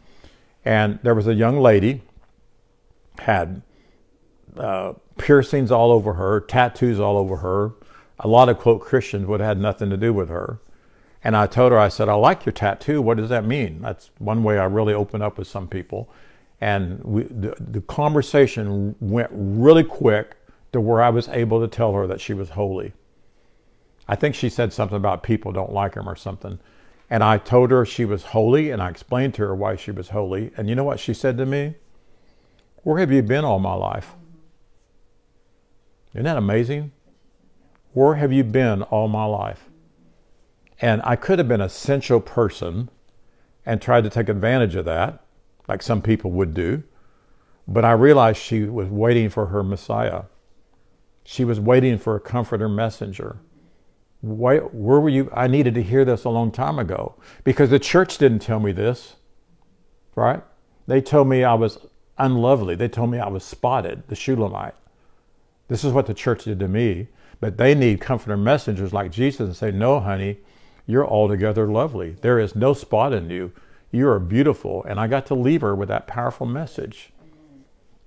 [0.65, 2.03] And there was a young lady,
[3.19, 3.63] had
[4.57, 7.73] uh, piercings all over her, tattoos all over her.
[8.21, 10.59] A lot of quote Christians would have had nothing to do with her.
[11.23, 13.03] And I told her, I said, I like your tattoo.
[13.03, 13.81] What does that mean?
[13.83, 16.09] That's one way I really open up with some people.
[16.61, 20.37] And we, the, the conversation went really quick
[20.73, 22.93] to where I was able to tell her that she was holy.
[24.09, 26.59] I think she said something about people don't like him or something.
[27.11, 30.11] And I told her she was holy and I explained to her why she was
[30.11, 30.53] holy.
[30.57, 31.75] And you know what she said to me?
[32.83, 34.15] Where have you been all my life?
[36.15, 36.93] Isn't that amazing?
[37.97, 39.71] Where have you been all my life?
[40.83, 42.91] And I could have been a sensual person
[43.65, 45.25] and tried to take advantage of that,
[45.67, 46.83] like some people would do.
[47.67, 50.25] But I realized she was waiting for her Messiah.
[51.25, 53.39] She was waiting for a comforter messenger.
[54.21, 55.31] Why, where were you?
[55.33, 58.73] I needed to hear this a long time ago because the church didn't tell me
[58.73, 59.17] this,
[60.15, 60.43] right?
[60.87, 61.79] They told me I was
[62.19, 62.75] unlovely.
[62.75, 64.75] They told me I was spotted, the Shulamite.
[65.69, 67.09] This is what the church did to me.
[67.41, 70.39] But they need comforter messengers like Jesus and say, No, honey,
[70.87, 72.17] you're altogether lovely.
[72.21, 73.53] There is no spot in you.
[73.91, 74.85] You are beautiful.
[74.85, 77.13] And I got to leave her with that powerful message.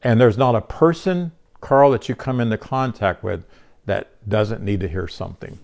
[0.02, 3.44] And there's not a person, Carl, that you come into contact with
[3.86, 5.60] that doesn't need to hear something.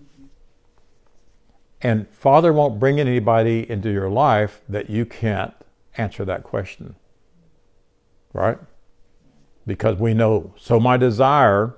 [1.80, 5.54] And Father won't bring anybody into your life that you can't
[5.96, 6.96] answer that question.
[8.32, 8.58] Right?
[9.66, 10.54] Because we know.
[10.58, 11.74] So, my desire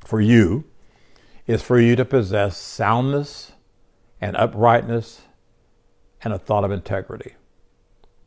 [0.00, 0.64] for you
[1.48, 3.52] is for you to possess soundness
[4.20, 5.22] and uprightness
[6.22, 7.34] and a thought of integrity.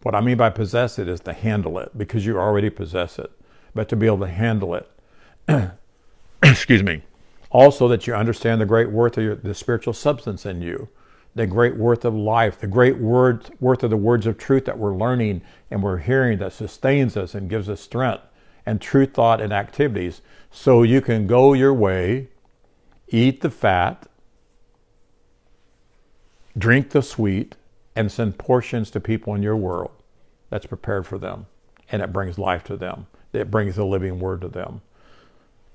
[0.02, 3.32] What I mean by possess it is to handle it because you already possess it,
[3.76, 4.92] but to be able to handle it.
[6.44, 7.04] Excuse me.
[7.52, 10.90] Also, that you understand the great worth of your, the spiritual substance in you,
[11.36, 14.80] the great worth of life, the great word, worth of the words of truth that
[14.80, 18.24] we're learning and we're hearing that sustains us and gives us strength
[18.66, 22.30] and true thought and activities so you can go your way,
[23.12, 24.08] eat the fat,
[26.58, 27.56] drink the sweet,
[27.96, 29.92] and send portions to people in your world
[30.50, 31.46] that's prepared for them.
[31.92, 34.82] And it brings life to them, it brings the living word to them.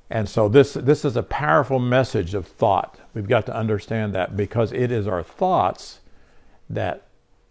[0.08, 2.98] And so this, this is a powerful message of thought.
[3.12, 5.98] We've got to understand that because it is our thoughts
[6.70, 7.08] that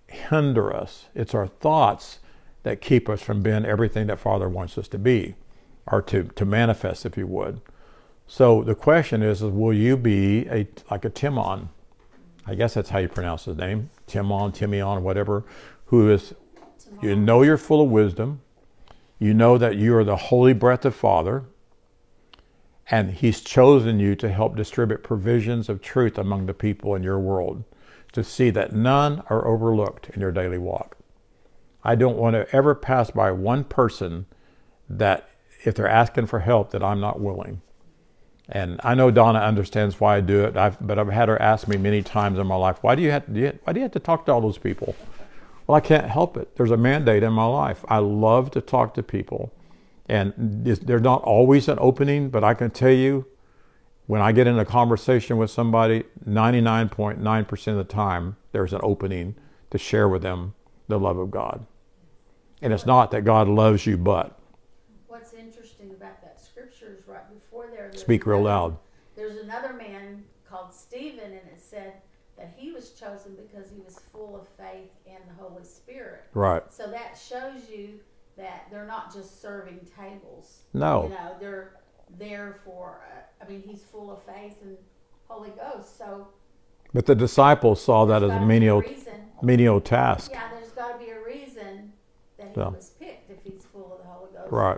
[0.07, 1.05] hinder us.
[1.13, 2.19] It's our thoughts
[2.63, 5.35] that keep us from being everything that Father wants us to be,
[5.85, 7.61] or to, to manifest, if you would.
[8.27, 11.69] So the question is, is will you be a like a Timon?
[12.47, 15.43] I guess that's how you pronounce his name, Timon, Timion, whatever,
[15.85, 16.33] who is,
[17.01, 18.41] you know you're full of wisdom.
[19.17, 21.45] You know that you are the holy breath of Father,
[22.91, 27.19] and He's chosen you to help distribute provisions of truth among the people in your
[27.19, 27.63] world,
[28.11, 30.97] to see that none are overlooked in your daily walk.
[31.83, 34.25] I don't want to ever pass by one person
[34.89, 35.29] that,
[35.63, 37.61] if they're asking for help, that I'm not willing.
[38.49, 41.67] And I know Donna understands why I do it, I've, but I've had her ask
[41.67, 43.91] me many times in my life, why do, you have to, why do you have
[43.93, 44.95] to talk to all those people?
[45.65, 46.55] Well, I can't help it.
[46.55, 47.83] There's a mandate in my life.
[47.87, 49.51] I love to talk to people.
[50.07, 53.25] And there's not always an opening, but I can tell you,
[54.05, 59.35] when I get in a conversation with somebody, 99.9% of the time, there's an opening
[59.71, 60.53] to share with them
[60.87, 61.65] the love of God.
[62.61, 64.37] And it's not that God loves you, but
[65.07, 67.89] What's interesting about that scripture is right before there.
[67.89, 68.77] there's speak real loud.
[69.15, 71.93] There's another man called Stephen, and it said
[72.37, 76.23] that he was chosen because he was full of faith and the Holy Spirit.
[76.35, 76.61] Right.
[76.71, 77.99] So that shows you
[78.37, 80.59] that they're not just serving tables.
[80.73, 81.03] No.
[81.05, 81.71] You know, they're
[82.19, 83.01] there for.
[83.11, 84.77] Uh, I mean, he's full of faith and
[85.27, 85.97] Holy Ghost.
[85.97, 86.27] So
[86.93, 89.13] But the disciples saw that as a menial, reason.
[89.41, 90.31] menial task.
[90.31, 91.93] Yeah, there's got to be a reason
[92.37, 92.67] that he Yeah.
[92.67, 94.77] was picked if he's full of the Holy Ghost Right.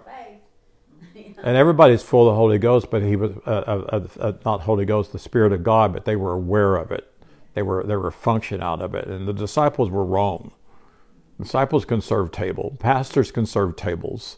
[1.38, 1.44] And faith.
[1.44, 1.50] You know?
[1.50, 4.86] And everybody's full of the Holy Ghost, but he was uh, uh, uh, not Holy
[4.86, 5.94] Ghost, the Spirit of God.
[5.94, 7.12] But they were aware of it.
[7.54, 9.08] They were they were function out of it.
[9.08, 10.52] And the disciples were wrong.
[11.40, 12.76] Disciples can serve table.
[12.80, 14.38] Pastors can serve tables.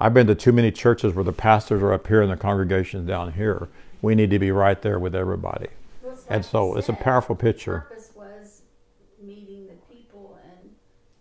[0.00, 3.06] I've been to too many churches where the pastors are up here and the congregation's
[3.06, 3.68] down here.
[4.00, 5.66] We need to be right there with everybody.
[6.02, 8.62] Well, And so you it's a powerful picture Purpose was
[9.22, 10.70] meeting the people and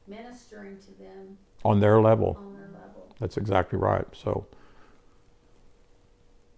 [0.08, 2.38] ministering to them on their level.
[2.40, 3.14] on their level.
[3.20, 4.06] That's exactly right.
[4.14, 4.46] So,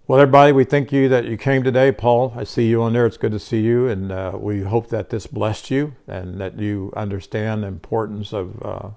[0.10, 1.92] well, everybody, we thank you that you came today.
[1.92, 3.06] Paul, I see you on there.
[3.06, 3.88] It's good to see you.
[3.88, 8.60] And uh, we hope that this blessed you and that you understand the importance of,
[8.64, 8.90] uh,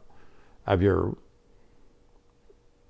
[0.66, 1.14] of your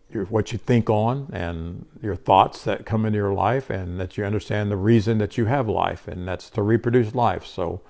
[0.09, 4.17] your, what you think on and your thoughts that come into your life, and that
[4.17, 7.45] you understand the reason that you have life, and that's to reproduce life.
[7.45, 7.81] So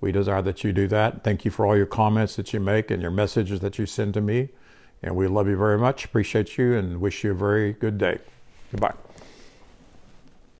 [0.00, 1.24] we desire that you do that.
[1.24, 4.14] Thank you for all your comments that you make and your messages that you send
[4.14, 4.50] to me.
[5.02, 8.18] And we love you very much, appreciate you, and wish you a very good day.
[8.70, 8.94] Goodbye.